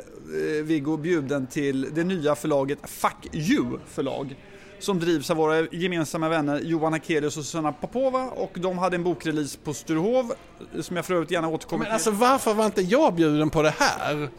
Viggo 0.63 0.97
bjuden 0.97 1.47
till 1.47 1.87
det 1.93 2.03
nya 2.03 2.35
förlaget 2.35 2.79
Fuck 2.83 3.35
You 3.35 3.79
förlag 3.87 4.35
som 4.79 4.99
drivs 4.99 5.29
av 5.29 5.37
våra 5.37 5.67
gemensamma 5.71 6.29
vänner 6.29 6.59
Johan 6.59 6.93
Hakelius 6.93 7.37
och 7.37 7.43
Susanna 7.45 7.71
Popova 7.71 8.23
och 8.25 8.51
de 8.55 8.77
hade 8.77 8.95
en 8.95 9.03
bokrelease 9.03 9.59
på 9.63 9.73
Sturehov 9.73 10.33
som 10.81 10.95
jag 10.95 11.05
för 11.05 11.13
övrigt 11.13 11.31
gärna 11.31 11.47
återkommer 11.47 11.79
Men 11.79 11.85
till. 11.85 11.93
alltså 11.93 12.11
varför 12.11 12.53
var 12.53 12.65
inte 12.65 12.81
jag 12.81 13.13
bjuden 13.13 13.49
på 13.49 13.61
det 13.61 13.73
här? 13.79 14.29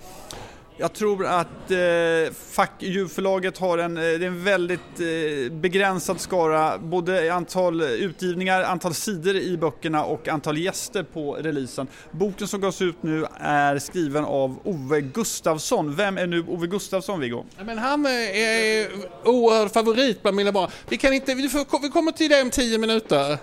Jag 0.82 0.92
tror 0.92 1.26
att 1.26 1.70
eh, 1.70 2.34
Fuck 2.50 2.70
har 3.58 3.78
en, 3.78 3.96
eh, 3.96 4.02
det 4.02 4.08
är 4.08 4.22
en 4.22 4.44
väldigt 4.44 4.80
eh, 4.80 5.52
begränsad 5.52 6.20
skara, 6.20 6.78
både 6.78 7.24
i 7.24 7.30
antal 7.30 7.82
utgivningar, 7.82 8.62
antal 8.62 8.94
sidor 8.94 9.36
i 9.36 9.56
böckerna 9.56 10.04
och 10.04 10.28
antal 10.28 10.58
gäster 10.58 11.02
på 11.02 11.34
releasen. 11.34 11.86
Boken 12.10 12.48
som 12.48 12.60
gavs 12.60 12.82
ut 12.82 13.02
nu 13.02 13.26
är 13.40 13.78
skriven 13.78 14.24
av 14.24 14.58
Ove 14.64 15.00
Gustafsson. 15.00 15.96
Vem 15.96 16.18
är 16.18 16.26
nu 16.26 16.44
Ove 16.48 16.66
Gustafsson, 16.66 17.20
Viggo? 17.20 17.44
Men 17.64 17.78
han 17.78 18.06
eh, 18.06 18.12
är 18.12 18.88
oerhörd 19.24 19.72
favorit 19.72 20.22
bland 20.22 20.36
mina 20.36 20.52
barn. 20.52 20.70
Vi 20.88 20.98
kan 20.98 21.12
inte, 21.12 21.34
vi, 21.34 21.48
får, 21.48 21.82
vi 21.82 21.88
kommer 21.88 22.12
till 22.12 22.30
det 22.30 22.42
om 22.42 22.50
tio 22.50 22.78
minuter. 22.78 23.38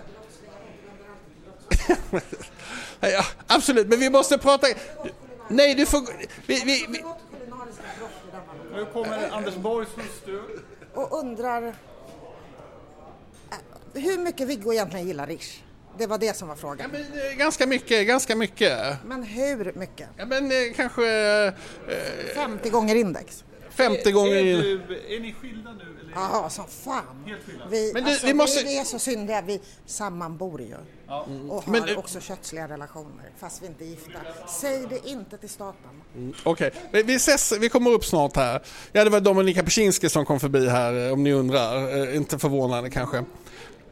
ja, 3.00 3.24
absolut, 3.46 3.88
men 3.88 4.00
vi 4.00 4.10
måste 4.10 4.38
prata... 4.38 4.66
Nej, 5.48 5.74
du 5.74 5.86
får... 5.86 6.00
Vi, 6.46 6.62
vi, 6.64 6.86
vi, 6.88 7.04
nu 8.80 8.86
kommer 8.86 9.30
Anders 9.30 9.56
Borgs 9.56 9.88
hustru. 9.96 10.40
och 10.94 11.18
undrar 11.20 11.62
eh, 11.62 11.74
hur 13.94 14.18
mycket 14.18 14.48
Viggo 14.48 14.72
egentligen 14.72 15.06
gillar 15.06 15.26
Rish. 15.26 15.62
Det 15.98 16.06
var 16.06 16.18
det 16.18 16.36
som 16.36 16.48
var 16.48 16.54
ja, 16.54 16.60
frågan. 16.60 16.90
men, 16.90 17.00
eh, 17.00 17.36
ganska 17.36 17.66
mycket, 17.66 18.06
ganska 18.06 18.36
mycket. 18.36 18.78
Men 19.04 19.22
hur 19.22 19.72
mycket? 19.76 20.08
Ja, 20.16 20.26
men 20.26 20.44
eh, 20.44 20.74
kanske 20.76 21.36
eh, 21.46 21.54
50 22.34 22.70
gånger 22.70 22.94
index? 22.94 23.44
50 23.70 24.10
gånger 24.12 24.32
Är, 24.32 24.44
in. 24.70 24.80
du, 24.88 25.16
är 25.16 25.20
ni 25.20 25.32
skilda 25.40 25.72
nu? 25.72 25.82
Eller? 26.00 26.12
Jaha, 26.14 26.50
som 26.50 26.64
fan. 26.66 27.04
Vi, 27.70 27.90
Men 27.94 28.04
du, 28.04 28.10
alltså, 28.10 28.26
vi 28.26 28.34
måste- 28.34 28.64
vi, 28.64 28.78
är 28.78 28.84
så 28.84 28.98
syndiga, 28.98 29.42
vi 29.42 29.60
sammanbor 29.86 30.60
ju. 30.60 30.74
Och 31.48 31.64
har 31.64 31.70
Men, 31.72 31.96
också 31.96 32.20
kötsliga 32.20 32.68
relationer, 32.68 33.30
fast 33.38 33.62
vi 33.62 33.66
inte 33.66 33.84
är 33.84 33.88
gifta. 33.88 34.18
Säg 34.60 34.86
det 34.90 35.08
inte 35.08 35.38
till 35.38 35.48
staten. 35.48 36.02
Okej, 36.44 36.70
vi, 36.92 37.02
vi 37.02 37.14
ses, 37.14 37.52
vi 37.60 37.68
kommer 37.68 37.90
upp 37.90 38.04
snart 38.04 38.36
här. 38.36 38.62
Ja, 38.92 39.04
det 39.04 39.10
var 39.10 39.20
Dominika 39.20 39.62
Peczynski 39.62 40.08
som 40.08 40.24
kom 40.26 40.40
förbi 40.40 40.68
här 40.68 41.06
eh, 41.06 41.12
om 41.12 41.22
ni 41.24 41.32
undrar. 41.32 41.98
Eh, 42.08 42.16
Inte 42.16 42.38
förvånande 42.38 42.90
kanske. 42.90 43.24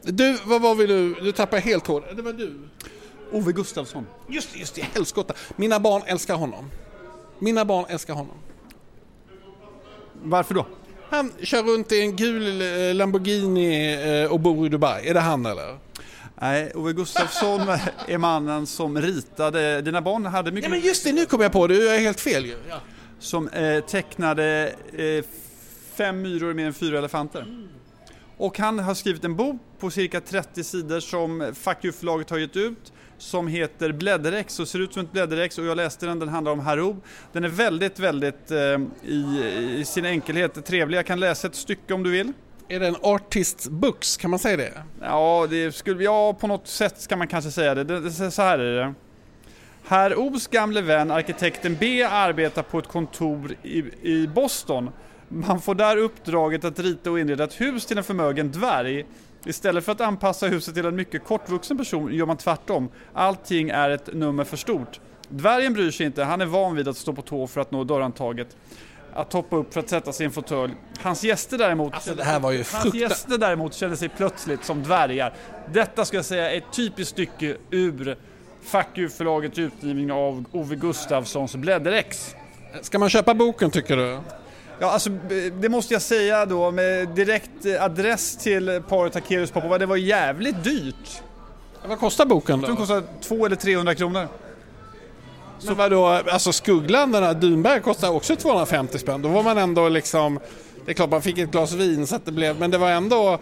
Du, 0.02 0.38
vad 0.44 0.62
var 0.62 0.74
vi 0.74 0.86
nu? 0.86 1.14
Du 1.14 1.32
tappade 1.32 1.62
helt 1.62 1.84
tråden. 1.84 2.16
Det 2.16 2.22
var 2.22 2.32
du. 2.32 2.68
Ove 3.32 3.52
Gustafsson. 3.52 4.06
Just 4.28 4.52
det, 4.52 4.58
just 4.58 4.74
det, 4.74 4.82
helskotta. 4.94 5.34
Mina 5.56 5.80
barn 5.80 6.02
älskar 6.06 6.34
honom. 6.34 6.70
Mina 7.38 7.64
barn 7.64 7.84
älskar 7.88 8.14
honom. 8.14 8.36
Varför 10.22 10.54
då? 10.54 10.66
Han 11.10 11.32
kör 11.42 11.62
runt 11.62 11.92
i 11.92 12.00
en 12.00 12.16
gul 12.16 12.60
eh, 12.60 12.94
Lamborghini 12.94 14.22
eh, 14.22 14.32
och 14.32 14.40
bor 14.40 14.66
i 14.66 14.68
Dubai. 14.68 15.08
Är 15.08 15.14
det 15.14 15.20
han 15.20 15.46
eller? 15.46 15.78
Nej, 16.40 16.72
Ove 16.74 16.92
Gustafsson 16.92 17.60
är 18.06 18.18
mannen 18.18 18.66
som 18.66 19.00
ritade, 19.00 19.82
dina 19.82 20.02
barn 20.02 20.26
hade 20.26 20.50
Ja 20.50 20.54
mycket 20.54 20.70
men 20.70 20.80
just 20.80 21.04
det, 21.04 21.12
nu 21.12 21.26
kom 21.26 21.40
jag 21.40 21.52
på 21.52 21.66
det. 21.66 21.74
Jag 21.74 21.96
är 21.96 22.00
helt 22.00 22.20
fel 22.20 22.46
ju. 22.46 22.56
Ja. 22.68 22.80
som 23.18 23.48
eh, 23.48 23.84
tecknade 23.84 24.74
eh, 24.92 25.24
fem 25.94 26.22
myror 26.22 26.54
med 26.54 26.66
en 26.66 26.74
fyra 26.74 26.98
elefanter. 26.98 27.46
Och 28.36 28.58
han 28.58 28.78
har 28.78 28.94
skrivit 28.94 29.24
en 29.24 29.36
bok 29.36 29.56
på 29.78 29.90
cirka 29.90 30.20
30 30.20 30.64
sidor 30.64 31.00
som 31.00 31.52
Fuck 31.54 31.84
You-förlaget 31.84 32.30
har 32.30 32.38
gett 32.38 32.56
ut 32.56 32.92
som 33.18 33.48
heter 33.48 33.92
Blädderex 33.92 34.60
och 34.60 34.68
ser 34.68 34.78
ut 34.78 34.92
som 34.92 35.02
ett 35.02 35.12
blädderex 35.12 35.58
och 35.58 35.64
jag 35.64 35.76
läste 35.76 36.06
den, 36.06 36.18
den 36.18 36.28
handlar 36.28 36.52
om 36.52 36.60
Harob. 36.60 37.02
Den 37.32 37.44
är 37.44 37.48
väldigt, 37.48 37.98
väldigt 37.98 38.50
eh, 38.50 38.58
i, 39.04 39.76
i 39.78 39.84
sin 39.84 40.04
enkelhet 40.04 40.66
trevlig. 40.66 40.98
Jag 40.98 41.06
kan 41.06 41.20
läsa 41.20 41.46
ett 41.48 41.54
stycke 41.54 41.94
om 41.94 42.02
du 42.02 42.10
vill. 42.10 42.32
Är 42.68 42.80
det 42.80 42.86
en 42.86 42.96
artist 43.02 43.68
books, 43.68 44.16
kan 44.16 44.30
man 44.30 44.38
säga 44.38 44.56
det? 44.56 44.72
Ja, 45.00 45.46
det 45.50 45.72
skulle, 45.72 46.04
ja, 46.04 46.34
på 46.34 46.46
något 46.46 46.68
sätt 46.68 47.00
ska 47.00 47.16
man 47.16 47.28
kanske 47.28 47.50
säga 47.50 47.74
det. 47.74 47.84
det, 47.84 48.00
det 48.00 48.30
så 48.30 48.42
här 48.42 48.58
är 48.58 48.76
det. 48.76 48.94
Herr 49.84 50.14
O's 50.14 50.50
gamle 50.50 50.80
vän 50.80 51.10
arkitekten 51.10 51.76
B 51.80 52.02
arbetar 52.02 52.62
på 52.62 52.78
ett 52.78 52.88
kontor 52.88 53.54
i, 53.62 53.78
i 54.02 54.26
Boston. 54.34 54.90
Man 55.28 55.60
får 55.60 55.74
där 55.74 55.96
uppdraget 55.96 56.64
att 56.64 56.78
rita 56.78 57.10
och 57.10 57.20
inreda 57.20 57.44
ett 57.44 57.60
hus 57.60 57.86
till 57.86 57.98
en 57.98 58.04
förmögen 58.04 58.50
dvärg. 58.50 59.06
Istället 59.48 59.84
för 59.84 59.92
att 59.92 60.00
anpassa 60.00 60.46
huset 60.46 60.74
till 60.74 60.86
en 60.86 60.96
mycket 60.96 61.24
kortvuxen 61.24 61.78
person 61.78 62.14
gör 62.14 62.26
man 62.26 62.36
tvärtom. 62.36 62.88
Allting 63.14 63.70
är 63.70 63.90
ett 63.90 64.14
nummer 64.14 64.44
för 64.44 64.56
stort. 64.56 65.00
Dvärgen 65.28 65.72
bryr 65.72 65.90
sig 65.90 66.06
inte, 66.06 66.24
han 66.24 66.40
är 66.40 66.46
van 66.46 66.76
vid 66.76 66.88
att 66.88 66.96
stå 66.96 67.12
på 67.12 67.22
tå 67.22 67.46
för 67.46 67.60
att 67.60 67.70
nå 67.70 67.84
dörrhandtaget. 67.84 68.56
Att 69.14 69.32
hoppa 69.32 69.56
upp 69.56 69.72
för 69.74 69.80
att 69.80 69.88
sätta 69.88 70.12
sig 70.12 70.24
i 70.24 70.26
en 70.26 70.32
fåtölj. 70.32 70.74
Hans 71.02 71.24
gäster 71.24 71.58
däremot 71.58 71.94
Alltså 71.94 72.14
det 72.14 72.24
här 72.24 72.40
var 72.40 72.52
ju 72.52 72.64
Hans 72.72 72.94
gäster 72.94 73.38
däremot 73.38 73.74
kände 73.74 73.96
sig 73.96 74.08
plötsligt 74.08 74.64
som 74.64 74.82
dvärgar. 74.82 75.34
Detta 75.72 76.04
ska 76.04 76.16
jag 76.16 76.24
säga 76.24 76.50
är 76.50 76.58
ett 76.58 76.72
typiskt 76.72 77.12
stycke 77.12 77.56
ur 77.70 78.16
Fuck 78.62 78.98
You-förlagets 78.98 79.58
utgivning 79.58 80.12
av 80.12 80.44
Ove 80.52 80.76
Gustafssons 80.76 81.56
Blädderex. 81.56 82.34
Ska 82.82 82.98
man 82.98 83.08
köpa 83.08 83.34
boken 83.34 83.70
tycker 83.70 83.96
du? 83.96 84.18
Ja, 84.80 84.90
alltså 84.90 85.10
det 85.60 85.68
måste 85.68 85.94
jag 85.94 86.02
säga 86.02 86.46
då 86.46 86.70
med 86.70 87.08
direkt 87.08 87.66
eh, 87.66 87.82
adress 87.84 88.36
till 88.36 88.82
paret 88.88 89.14
Hakelius 89.14 89.50
Popova. 89.50 89.78
Det 89.78 89.86
var 89.86 89.96
jävligt 89.96 90.64
dyrt. 90.64 91.22
Vad 91.86 91.98
kostar 91.98 92.26
boken 92.26 92.60
Den 92.60 92.70
då? 92.70 92.76
kostade 92.76 93.02
200 93.22 93.46
eller 93.46 93.56
300 93.56 93.94
kronor. 93.94 94.28
Så 95.58 95.74
vadå, 95.74 96.06
alltså 96.06 96.52
Skuggland, 96.52 97.12
den 97.12 97.22
här 97.22 97.34
Dunberg 97.34 97.80
kostar 97.80 98.10
också 98.10 98.36
250 98.36 98.98
spänn. 98.98 99.22
Då 99.22 99.28
var 99.28 99.42
man 99.42 99.58
ändå 99.58 99.88
liksom, 99.88 100.40
det 100.84 100.90
är 100.90 100.94
klart 100.94 101.10
man 101.10 101.22
fick 101.22 101.38
ett 101.38 101.50
glas 101.50 101.72
vin 101.72 102.06
så 102.06 102.16
att 102.16 102.24
det 102.24 102.32
blev, 102.32 102.58
men 102.60 102.70
det 102.70 102.78
var 102.78 102.90
ändå 102.90 103.38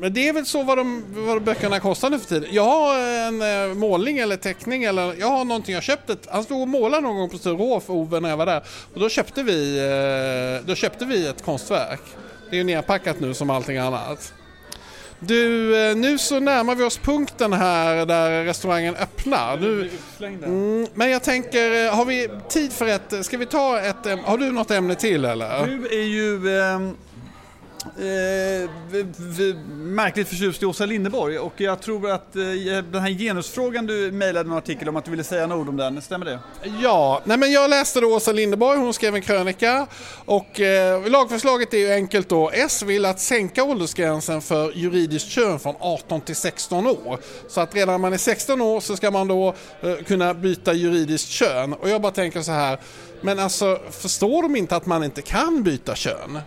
men 0.00 0.12
det 0.14 0.28
är 0.28 0.32
väl 0.32 0.46
så 0.46 0.62
vad, 0.62 0.78
de, 0.78 1.04
vad 1.14 1.42
böckerna 1.42 1.80
kostar 1.80 2.10
nu 2.10 2.18
för 2.18 2.28
tiden. 2.28 2.48
Jag 2.52 2.64
har 2.64 2.98
en 2.98 3.42
eh, 3.70 3.74
målning 3.74 4.18
eller 4.18 4.36
teckning 4.36 4.84
eller 4.84 5.14
jag 5.20 5.26
har 5.26 5.44
någonting, 5.44 5.74
jag 5.74 5.82
köpte 5.82 6.12
ett, 6.12 6.28
han 6.30 6.44
stod 6.44 6.60
och 6.62 6.68
målade 6.68 7.02
någon 7.02 7.16
gång 7.16 7.30
på 7.30 7.38
Sturehof, 7.38 7.90
Ove, 7.90 8.20
när 8.20 8.28
jag 8.28 8.36
var 8.36 8.46
där. 8.46 8.62
Och 8.94 9.00
då 9.00 9.08
köpte 9.08 9.42
vi, 9.42 9.78
eh, 9.78 10.66
då 10.66 10.74
köpte 10.74 11.04
vi 11.04 11.26
ett 11.26 11.44
konstverk. 11.44 12.00
Det 12.50 12.56
är 12.56 12.58
ju 12.58 12.64
nerpackat 12.64 13.20
nu 13.20 13.34
som 13.34 13.50
allting 13.50 13.76
annat. 13.78 14.32
Du, 15.18 15.76
eh, 15.90 15.96
nu 15.96 16.18
så 16.18 16.40
närmar 16.40 16.74
vi 16.74 16.84
oss 16.84 16.98
punkten 16.98 17.52
här 17.52 18.06
där 18.06 18.44
restaurangen 18.44 18.96
öppnar. 18.96 19.56
Nu, 19.56 19.90
Mm, 20.48 20.86
men 20.94 21.10
jag 21.10 21.22
tänker, 21.22 21.86
eh, 21.86 21.94
har 21.94 22.04
vi 22.04 22.28
tid 22.48 22.72
för 22.72 22.86
ett, 22.86 23.26
ska 23.26 23.38
vi 23.38 23.46
ta 23.46 23.80
ett, 23.80 23.96
har 24.24 24.38
du 24.38 24.52
något 24.52 24.70
ämne 24.70 24.94
till 24.94 25.24
eller? 25.24 25.66
Du 25.66 25.86
är 25.86 26.04
ju 26.04 26.58
ehm, 26.60 26.96
eh, 27.98 28.70
märkligt 29.76 30.28
förtjust 30.28 30.62
i 30.62 30.66
Åsa 30.66 30.86
Linderborg 30.86 31.38
och 31.38 31.52
jag 31.56 31.80
tror 31.80 32.10
att 32.10 32.36
eh, 32.36 32.42
den 32.92 33.02
här 33.02 33.10
genusfrågan 33.18 33.86
du 33.86 34.12
mejlade 34.12 34.50
en 34.50 34.56
artikel 34.56 34.88
om 34.88 34.96
att 34.96 35.04
du 35.04 35.10
ville 35.10 35.24
säga 35.24 35.46
några 35.46 35.62
ord 35.62 35.68
om 35.68 35.76
den, 35.76 36.02
stämmer 36.02 36.26
det? 36.26 36.38
Ja, 36.82 37.22
nej 37.24 37.36
men 37.36 37.52
jag 37.52 37.70
läste 37.70 38.00
då 38.00 38.14
Åsa 38.14 38.32
Linderborg, 38.32 38.78
hon 38.78 38.94
skrev 38.94 39.14
en 39.14 39.22
krönika 39.22 39.86
och 40.24 40.60
eh, 40.60 41.10
lagförslaget 41.10 41.74
är 41.74 41.78
ju 41.78 41.92
enkelt 41.92 42.28
då. 42.28 42.50
S 42.50 42.82
vill 42.82 43.04
att 43.04 43.20
sänka 43.20 43.64
åldersgränsen 43.64 44.42
för 44.42 44.72
juridiskt 44.72 45.28
kön 45.28 45.58
från 45.58 45.74
18 45.78 46.20
till 46.20 46.36
16 46.36 46.86
år. 46.86 47.18
Så 47.48 47.60
att 47.60 47.74
redan 47.74 47.94
när 47.94 47.98
man 47.98 48.12
är 48.12 48.18
16 48.18 48.60
år 48.60 48.80
så 48.80 48.96
ska 48.96 49.10
man 49.10 49.28
då 49.28 49.54
eh, 49.80 49.96
kunna 50.06 50.34
byta 50.34 50.72
juridiskt 50.72 51.28
kön. 51.28 51.72
Och 51.72 51.88
jag 51.88 52.02
bara 52.02 52.12
tänker 52.12 52.42
så 52.42 52.52
här, 52.52 52.78
men 53.20 53.38
alltså 53.38 53.78
förstår 53.90 54.42
de 54.42 54.56
inte 54.56 54.76
att 54.76 54.86
man 54.86 55.04
inte 55.04 55.22
kan 55.22 55.62
byta 55.62 55.94
kön? 55.94 56.40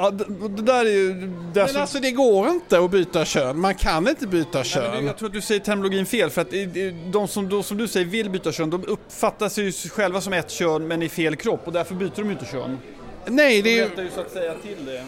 Ja, 0.00 0.10
det, 0.10 0.24
det 0.48 0.62
där 0.62 0.84
är 0.84 0.90
ju... 0.90 1.12
Det 1.14 1.60
Men 1.60 1.68
som- 1.68 1.80
alltså 1.80 1.98
det 1.98 2.10
går 2.10 2.48
inte 2.48 2.78
att 2.78 2.90
byta 2.90 3.24
kön, 3.24 3.60
man 3.60 3.74
kan 3.74 4.08
inte 4.08 4.26
byta 4.26 4.48
Nej, 4.52 4.52
men 4.54 4.64
kön. 4.64 5.00
det- 5.02 5.06
jag 5.06 5.18
tror 5.18 5.28
att 5.28 5.32
du 5.32 5.40
säger 5.40 5.60
terminologin 5.60 6.06
fel 6.06 6.30
för 6.30 6.40
att 6.40 6.50
de 7.12 7.28
som, 7.28 7.48
de 7.48 7.62
som 7.62 7.76
du 7.76 7.88
säger 7.88 8.06
vill 8.06 8.30
byta 8.30 8.52
kön, 8.52 8.70
de 8.70 8.84
uppfattar 8.86 9.48
sig 9.48 9.64
ju 9.64 9.72
själva 9.72 10.20
som 10.20 10.32
ett 10.32 10.50
kön 10.50 10.88
men 10.88 11.02
i 11.02 11.08
fel 11.08 11.36
kropp 11.36 11.60
och 11.64 11.72
därför 11.72 11.94
byter 11.94 12.10
de 12.16 12.30
inte 12.30 12.44
kön. 12.44 12.78
Nej, 13.26 13.62
det 13.62 13.78
är 13.80 14.02
ju 14.02 14.10
så 14.14 14.20
att 14.20 14.32
säga 14.32 14.54
till 14.54 14.84
det. 14.86 15.04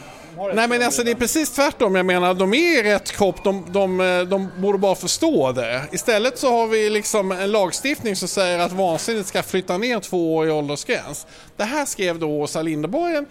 Nej 0.55 0.69
men 0.69 0.83
alltså 0.83 1.03
det 1.03 1.11
är 1.11 1.15
precis 1.15 1.51
tvärtom. 1.51 1.95
Jag 1.95 2.07
menar 2.07 2.35
de 2.35 2.55
är 2.55 2.79
i 2.79 2.83
rätt 2.83 3.13
kropp, 3.13 3.45
de, 3.45 3.65
de, 3.73 4.01
eh, 4.01 4.21
de 4.21 4.49
borde 4.59 4.79
bara 4.79 4.95
förstå 4.95 5.53
det. 5.53 5.83
Istället 5.93 6.39
så 6.39 6.51
har 6.51 6.67
vi 6.67 6.91
liksom 6.91 7.33
en 7.33 7.53
lagstiftning 7.53 8.17
som 8.17 8.29
säger 8.29 8.59
att 8.59 8.73
vansinnigt 8.73 9.29
ska 9.29 9.43
flytta 9.43 9.79
ner 9.79 10.01
två 10.01 10.37
år 10.37 10.47
i 10.47 10.51
åldersgräns. 10.51 11.27
Det 11.57 11.65
här 11.65 11.85
skrev 11.85 12.19
då 12.19 12.31
Åsa 12.31 12.63
Linderborg 12.63 13.17
en, 13.17 13.27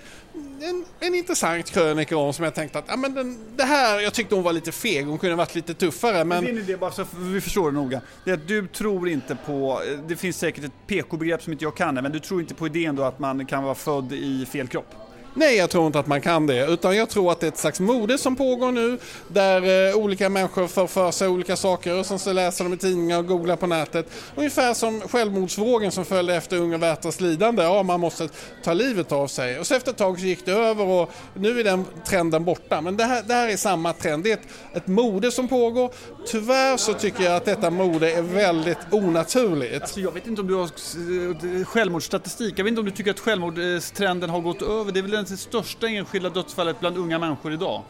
en, 0.62 0.86
en 1.00 1.16
intressant 1.16 1.72
krönika 1.72 2.18
om 2.18 2.34
som 2.34 2.46
jag 2.46 2.56
tänkte 2.56 2.80
att 2.80 2.86
ja, 2.88 2.96
men 2.96 3.14
den, 3.14 3.38
det 3.56 3.64
här, 3.64 4.00
jag 4.00 4.14
tyckte 4.14 4.36
hon 4.36 4.44
var 4.44 4.54
lite 4.54 4.72
feg, 4.72 5.06
hon 5.06 5.18
kunde 5.18 5.36
varit 5.36 5.56
lite 5.56 5.74
tuffare 5.74 6.26
Men 6.26 6.28
men 6.28 6.46
din 6.46 6.58
idé, 6.58 6.78
bara 6.78 6.92
så 6.92 7.06
vi 7.18 7.42
förstår 7.42 7.72
det 7.72 7.78
noga, 7.78 8.02
det 8.26 8.32
är 8.32 8.34
att 8.34 8.48
du 8.48 8.68
tror 8.68 9.10
inte 9.10 9.38
på, 9.46 9.82
det 10.08 10.16
finns 10.16 10.38
säkert 10.38 10.64
ett 10.64 10.72
PK-begrepp 10.88 11.44
som 11.44 11.54
inte 11.54 11.66
jag 11.66 11.76
kan, 11.76 11.96
men 11.96 12.12
du 12.12 12.20
tror 12.20 12.42
inte 12.42 12.54
på 12.54 12.66
idén 12.66 12.96
då 12.96 13.04
att 13.04 13.20
man 13.20 13.46
kan 13.46 13.64
vara 13.64 13.76
född 13.76 14.14
i 14.14 14.46
fel 14.46 14.68
kropp? 14.68 15.09
Nej, 15.34 15.58
jag 15.58 15.70
tror 15.70 15.88
inte 15.88 16.00
att 16.00 16.08
man 16.08 16.22
kan 16.22 16.48
det. 16.48 16.66
Utan 16.66 16.96
jag 16.96 17.10
tror 17.10 17.32
att 17.32 17.40
det 17.40 17.48
är 17.48 17.52
ett 17.52 17.58
slags 17.58 17.80
mode 17.80 18.18
som 18.18 18.36
pågår 18.36 18.72
nu 18.72 18.98
där 19.28 19.90
eh, 19.90 19.96
olika 19.96 20.30
människor 20.30 20.68
får 20.68 20.88
för 20.88 21.12
sig 21.12 21.28
olika 21.28 21.56
saker 21.56 22.00
och 22.00 22.06
sen 22.06 22.20
så 22.20 22.34
läser 22.34 22.64
de 22.64 22.74
i 22.74 22.78
tidningar 22.78 23.18
och 23.18 23.28
googlar 23.28 23.56
på 23.56 23.68
nätet. 23.68 24.06
Ungefär 24.36 24.74
som 24.74 25.02
självmordsvågen 25.02 25.92
som 25.92 26.06
följde 26.06 26.36
efter 26.36 26.58
Unga 26.58 26.78
Värtas 26.78 27.22
lidande. 27.22 27.64
Ja, 27.64 27.84
man 27.84 28.00
måste 28.00 28.30
ta 28.64 28.74
livet 28.74 29.12
av 29.12 29.28
sig. 29.28 29.60
Och 29.60 29.68
så 29.68 29.76
efter 29.76 29.92
ett 29.92 29.98
tag 29.98 30.20
så 30.20 30.26
gick 30.26 30.46
det 30.46 30.52
över 30.52 30.86
och 30.86 31.12
nu 31.34 31.60
är 31.60 31.64
den 31.64 31.86
trenden 32.06 32.46
borta. 32.46 32.82
Men 32.82 32.98
det 32.98 33.04
här, 33.04 33.24
det 33.24 33.34
här 33.34 33.50
är 33.50 33.58
samma 33.58 33.94
trend. 33.94 34.24
Det 34.24 34.32
är 34.32 34.38
ett, 34.38 34.48
ett 34.74 34.88
mode 34.88 35.32
som 35.32 35.48
pågår. 35.48 35.92
Tyvärr 36.28 36.78
så 36.78 36.94
tycker 36.94 37.24
jag 37.24 37.36
att 37.36 37.46
detta 37.46 37.70
mode 37.70 38.12
är 38.12 38.22
väldigt 38.22 38.78
onaturligt. 38.92 39.82
Alltså 39.82 40.00
jag 40.00 40.12
vet 40.12 40.28
inte 40.28 40.42
om 40.42 40.48
du 40.48 40.56
har 40.56 40.64
eh, 40.64 41.66
självmordsstatistik. 41.66 42.54
Jag 42.58 42.64
vet 42.64 42.72
inte 42.72 42.80
om 42.80 42.86
du 42.86 42.92
tycker 42.92 43.12
att 43.12 43.20
självmordstrenden 43.20 44.30
har 44.30 44.42
gått 44.42 44.62
över. 44.62 44.92
Det 44.92 45.00
är 45.00 45.02
väl 45.02 45.14
det 45.30 45.38
största 45.38 45.88
enskilda 45.88 46.30
dödsfallet 46.30 46.80
bland 46.80 46.98
unga 46.98 47.20
människor 47.20 47.54
idag? 47.54 47.84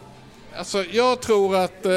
Alltså 0.58 0.84
jag 0.92 1.22
tror 1.22 1.56
att... 1.56 1.86
Eh, 1.86 1.92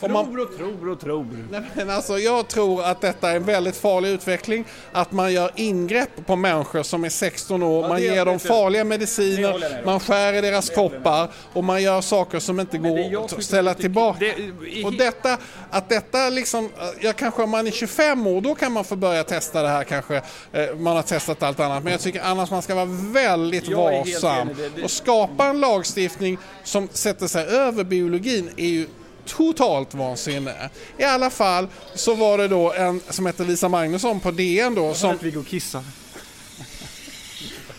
om 0.00 0.12
man... 0.12 0.26
Tror 0.26 0.40
och 0.40 0.56
tror 0.56 0.88
och 0.90 1.00
tror. 1.00 1.26
Nej, 1.50 1.62
men 1.74 1.90
alltså, 1.90 2.18
jag 2.18 2.48
tror 2.48 2.82
att 2.84 3.00
detta 3.00 3.30
är 3.30 3.36
en 3.36 3.44
väldigt 3.44 3.76
farlig 3.76 4.08
utveckling. 4.08 4.64
Att 4.92 5.12
man 5.12 5.32
gör 5.32 5.50
ingrepp 5.56 6.26
på 6.26 6.36
människor 6.36 6.82
som 6.82 7.04
är 7.04 7.08
16 7.08 7.62
år. 7.62 7.82
Ja, 7.82 7.88
man 7.88 8.02
ger 8.02 8.24
dem 8.24 8.38
farliga 8.38 8.84
mediciner, 8.84 9.84
man 9.84 10.00
skär 10.00 10.32
i 10.32 10.40
deras 10.40 10.70
kroppar 10.70 11.28
och 11.52 11.64
man 11.64 11.82
gör 11.82 12.00
saker 12.00 12.38
som 12.38 12.60
inte 12.60 12.78
går 12.78 13.24
att 13.24 13.44
ställa 13.44 13.74
tillbaka. 13.74 14.18
Det, 14.18 14.84
och 14.84 14.92
detta, 14.92 15.38
att 15.70 15.88
detta 15.88 16.28
liksom... 16.28 16.70
Ja, 17.00 17.12
kanske 17.12 17.42
om 17.42 17.50
man 17.50 17.66
är 17.66 17.70
25 17.70 18.26
år, 18.26 18.40
då 18.40 18.54
kan 18.54 18.72
man 18.72 18.84
få 18.84 18.96
börja 18.96 19.24
testa 19.24 19.62
det 19.62 19.68
här 19.68 19.84
kanske. 19.84 20.22
Eh, 20.52 20.74
man 20.78 20.96
har 20.96 21.02
testat 21.02 21.42
allt 21.42 21.60
annat. 21.60 21.82
Men 21.82 21.92
jag 21.92 22.00
tycker 22.00 22.22
annars 22.22 22.50
man 22.50 22.62
ska 22.62 22.74
vara 22.74 22.88
väldigt 23.12 23.68
varsam 23.68 24.48
och 24.84 24.90
skapa 24.90 25.46
en 25.46 25.60
lagstiftning 25.60 26.38
som 26.64 26.88
sätter 26.92 27.26
sig 27.26 27.46
över 27.46 27.84
biologin 27.98 28.50
är 28.56 28.68
ju 28.68 28.86
totalt 29.26 29.94
vansinne. 29.94 30.70
I 30.98 31.04
alla 31.04 31.30
fall 31.30 31.66
så 31.94 32.14
var 32.14 32.38
det 32.38 32.48
då 32.48 32.72
en 32.72 33.00
som 33.10 33.26
hette 33.26 33.44
Lisa 33.44 33.68
Magnusson 33.68 34.20
på 34.20 34.30
DN 34.30 34.74
då 34.74 34.94
som... 34.94 35.10
att 35.10 35.22
vi 35.22 35.30
går 35.30 35.40
och 35.40 35.46
kissar. 35.46 35.82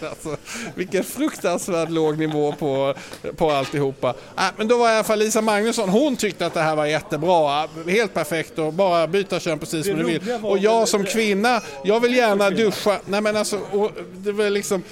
Alltså, 0.10 0.38
vilken 0.76 1.04
fruktansvärt 1.04 1.90
låg 1.90 2.18
nivå 2.18 2.52
på, 2.52 2.96
på 3.38 3.52
alltihopa. 3.52 4.10
Äh, 4.38 4.44
men 4.58 4.68
då 4.68 4.78
var 4.78 4.90
i 4.90 4.94
alla 4.94 5.04
fall 5.04 5.20
Lisa 5.20 5.42
Magnusson, 5.42 5.90
hon 5.90 6.16
tyckte 6.16 6.46
att 6.46 6.54
det 6.54 6.62
här 6.62 6.76
var 6.76 6.86
jättebra, 6.86 7.68
helt 7.88 8.14
perfekt 8.14 8.60
och 8.60 8.74
bara 8.74 9.08
byta 9.08 9.40
kön 9.40 9.60
precis 9.60 9.86
som 9.86 9.98
du 9.98 10.04
vill. 10.04 10.22
Och 10.44 10.58
jag 10.58 10.88
som 10.88 11.04
kvinna, 11.04 11.62
jag 11.84 12.00
vill 12.00 12.16
gärna 12.16 12.50
duscha. 12.50 13.00
Nej 13.06 13.22
men 13.22 13.36
alltså, 13.36 13.60
det 14.14 14.32
var 14.32 14.50
liksom 14.50 14.84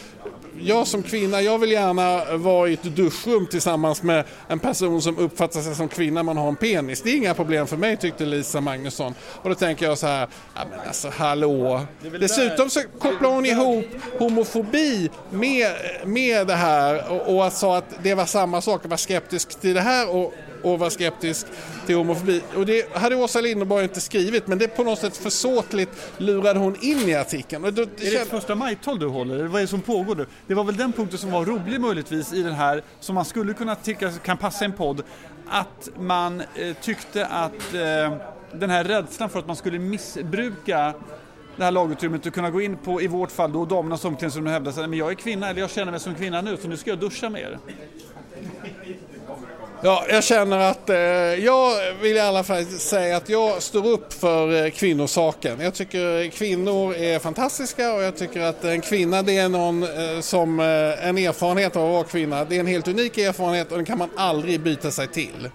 jag 0.62 0.88
som 0.88 1.04
kvinna, 1.04 1.42
jag 1.42 1.60
vill 1.60 1.72
gärna 1.72 2.38
vara 2.38 2.70
i 2.70 2.74
ett 2.74 2.84
duschrum 2.84 3.48
tillsammans 3.48 4.04
med 4.04 4.26
en 4.48 4.60
person 4.60 5.02
som 5.02 5.18
uppfattar 5.18 5.62
sig 5.62 5.76
som 5.76 5.88
kvinna 5.88 6.24
man 6.24 6.38
har 6.38 6.48
en 6.48 6.56
penis. 6.56 7.02
Det 7.02 7.10
är 7.10 7.18
inga 7.18 7.34
problem 7.34 7.68
för 7.68 7.78
mig 7.78 7.98
tyckte 7.98 8.26
Lisa 8.26 8.62
Magnusson. 8.62 9.14
Och 9.22 9.50
då 9.50 9.56
tänker 9.56 9.86
jag 9.86 9.98
så 9.98 10.08
här, 10.08 10.28
ja 10.56 10.62
men 10.70 10.80
alltså 10.88 11.10
hallå. 11.10 11.82
Dessutom 12.20 12.70
så 12.70 12.82
kopplar 13.00 13.30
hon 13.30 13.46
ihop 13.46 13.86
homofobi 14.20 15.10
med, 15.30 15.72
med 16.06 16.48
det 16.48 16.56
här 16.56 17.12
och, 17.12 17.46
och 17.46 17.54
sa 17.54 17.78
att 17.78 18.04
det 18.04 18.14
var 18.14 18.26
samma 18.26 18.62
sak, 18.62 18.82
var 18.86 18.98
skeptisk 18.98 19.60
till 19.60 19.74
det 19.74 19.82
här 19.82 20.16
och 20.16 20.34
och 20.64 20.80
var 20.80 20.90
skeptisk 20.90 21.48
till 21.86 21.96
homofobi. 21.96 22.42
Och 22.56 22.66
det 22.66 22.96
hade 22.96 23.16
Åsa 23.16 23.42
Linderborg 23.42 23.84
inte 23.84 24.02
skrivit 24.02 24.48
men 24.48 24.58
det 24.58 24.68
på 24.68 24.84
något 24.84 25.00
sätt 25.00 25.18
försåtligt 25.18 26.12
lurade 26.18 26.60
hon 26.60 26.76
in 26.82 27.10
i 27.10 27.16
artikeln. 27.16 27.66
Och 27.66 27.74
då, 27.74 27.86
det 27.98 28.08
är 28.08 28.12
det 28.12 28.18
ett 28.18 28.28
första 28.28 28.56
majtal 28.56 29.00
du 29.00 29.08
håller? 29.08 29.36
Eller 29.36 29.48
vad 29.48 29.62
är 29.62 29.66
det 29.66 29.68
som 29.68 29.82
pågår 29.82 30.16
nu? 30.16 30.26
Det 30.48 30.54
var 30.54 30.64
väl 30.64 30.78
den 30.78 30.94
punkten 30.94 31.20
som 31.20 31.32
var 31.32 31.46
rolig 31.46 31.82
möjligtvis 31.82 32.34
i 32.34 32.44
den 32.44 32.54
här 32.54 32.84
som 33.00 33.16
man 33.16 33.26
skulle 33.26 33.54
kunna 33.54 33.76
tycka 33.76 34.12
kan 34.12 34.38
passa 34.38 34.66
en 34.66 34.74
podd. 34.74 35.04
Att 35.50 35.90
man 36.00 36.42
eh, 36.42 36.76
tyckte 36.82 37.26
att 37.26 37.74
eh, 37.74 38.18
den 38.52 38.70
här 38.70 38.84
rädslan 38.84 39.30
för 39.30 39.40
att 39.40 39.48
man 39.48 39.56
skulle 39.56 39.80
missbruka 39.80 40.94
det 41.58 41.64
här 41.64 41.72
lagutrymmet 41.72 42.26
och 42.26 42.34
kunna 42.34 42.50
gå 42.50 42.62
in 42.62 42.78
på, 42.78 43.02
i 43.02 43.08
vårt 43.08 43.32
fall 43.32 43.52
då, 43.52 43.66
damernas 43.66 44.06
omklädningsrum 44.06 44.46
och 44.46 44.52
hävda 44.52 44.72
sig, 44.72 44.88
men 44.88 45.00
jag 45.00 45.12
är 45.12 45.16
kvinna 45.16 45.50
eller 45.50 45.62
jag 45.62 45.70
känner 45.70 45.92
mig 45.92 46.00
som 46.00 46.16
kvinna 46.16 46.42
nu 46.42 46.58
så 46.58 46.68
nu 46.68 46.78
ska 46.78 46.90
jag 46.90 47.00
duscha 47.00 47.30
mer. 47.30 47.60
Ja, 49.82 50.06
jag 50.10 50.24
känner 50.24 50.58
att 50.58 50.90
eh, 50.90 50.98
jag 51.46 51.94
vill 52.02 52.16
i 52.16 52.20
alla 52.20 52.44
fall 52.44 52.66
säga 52.66 53.18
att 53.18 53.30
jag 53.30 53.62
står 53.62 53.88
upp 53.88 54.14
för 54.14 54.66
eh, 54.66 54.72
kvinnosaken. 54.72 55.60
Jag 55.62 55.74
tycker 55.74 56.30
kvinnor 56.30 56.96
är 56.96 57.20
fantastiska 57.20 57.94
och 57.94 58.02
jag 58.02 58.18
tycker 58.18 58.42
att 58.42 58.64
en 58.64 58.82
kvinna 58.82 59.22
det 59.22 59.38
är 59.38 59.50
någon 59.50 59.84
eh, 59.84 60.20
som 60.22 60.60
eh, 60.60 61.08
en 61.08 61.18
erfarenhet 61.18 61.76
av 61.76 61.86
att 61.86 61.92
vara 61.92 62.04
kvinna. 62.04 62.46
Det 62.46 62.56
är 62.56 62.60
en 62.60 62.68
helt 62.68 62.88
unik 62.88 63.18
erfarenhet 63.18 63.72
och 63.72 63.78
den 63.78 63.86
kan 63.86 63.98
man 63.98 64.10
aldrig 64.16 64.62
byta 64.62 64.92
sig 64.92 65.08
till. 65.08 65.50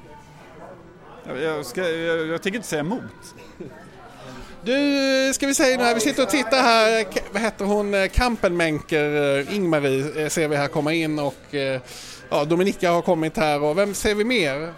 Jag, 1.43 1.67
ska, 1.67 1.89
jag, 1.89 2.27
jag 2.27 2.43
tänker 2.43 2.57
inte 2.57 2.69
säga 2.69 2.81
emot. 2.81 3.03
Du, 4.65 5.35
ska 5.35 5.47
vi 5.47 5.55
säga 5.55 5.77
nu 5.77 5.85
här, 5.85 5.95
vi 5.95 6.01
sitter 6.01 6.23
och 6.23 6.29
tittar 6.29 6.63
här, 6.63 7.07
vad 7.33 7.43
heter 7.43 7.65
hon, 7.65 7.95
eh, 7.95 8.09
Kampenmenker, 8.09 9.39
eh, 9.39 9.55
Ingmarie 9.57 10.31
ser 10.31 10.49
vi 10.49 10.57
här 10.57 10.69
komma 10.69 10.93
in 10.93 11.19
och 11.19 11.55
ja, 12.31 12.45
Dominika 12.45 12.91
har 12.91 13.03
kommit 13.03 13.37
här 13.37 13.63
och 13.63 13.79
vem 13.79 13.95
ser 13.95 14.15
vi 14.15 14.25
mer? 14.25 14.75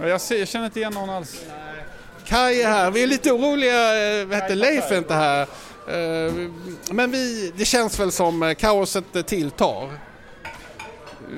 Jag, 0.00 0.20
ser, 0.20 0.38
jag 0.38 0.48
känner 0.48 0.66
inte 0.66 0.80
igen 0.80 0.92
någon 0.92 1.10
alls. 1.10 1.44
Kaj 2.24 2.62
är 2.62 2.68
här. 2.68 2.90
Vi 2.90 3.02
är 3.02 3.06
lite 3.06 3.32
oroliga. 3.32 4.20
Eh, 4.20 4.26
vad 4.26 4.38
heter 4.38 4.54
Leif 4.54 4.90
är 4.90 4.98
inte 4.98 5.14
här. 5.14 5.42
Eh, 5.88 6.32
men 6.90 7.10
vi, 7.10 7.52
det 7.56 7.64
känns 7.64 8.00
väl 8.00 8.12
som 8.12 8.42
eh, 8.42 8.54
kaoset 8.54 9.26
tilltar. 9.26 9.88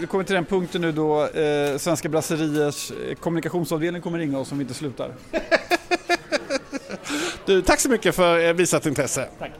Vi 0.00 0.06
kommer 0.06 0.24
till 0.24 0.34
den 0.34 0.44
punkten 0.44 0.80
nu 0.80 0.92
då 0.92 1.26
eh, 1.26 1.78
Svenska 1.78 2.08
Brasseriers 2.08 2.92
kommunikationsavdelning 3.20 4.02
kommer 4.02 4.18
ringa 4.18 4.38
oss 4.38 4.52
om 4.52 4.58
vi 4.58 4.62
inte 4.62 4.74
slutar. 4.74 5.14
du, 7.46 7.62
tack 7.62 7.80
så 7.80 7.88
mycket 7.88 8.14
för 8.14 8.52
visat 8.52 8.86
intresse. 8.86 9.28
Tack. 9.38 9.50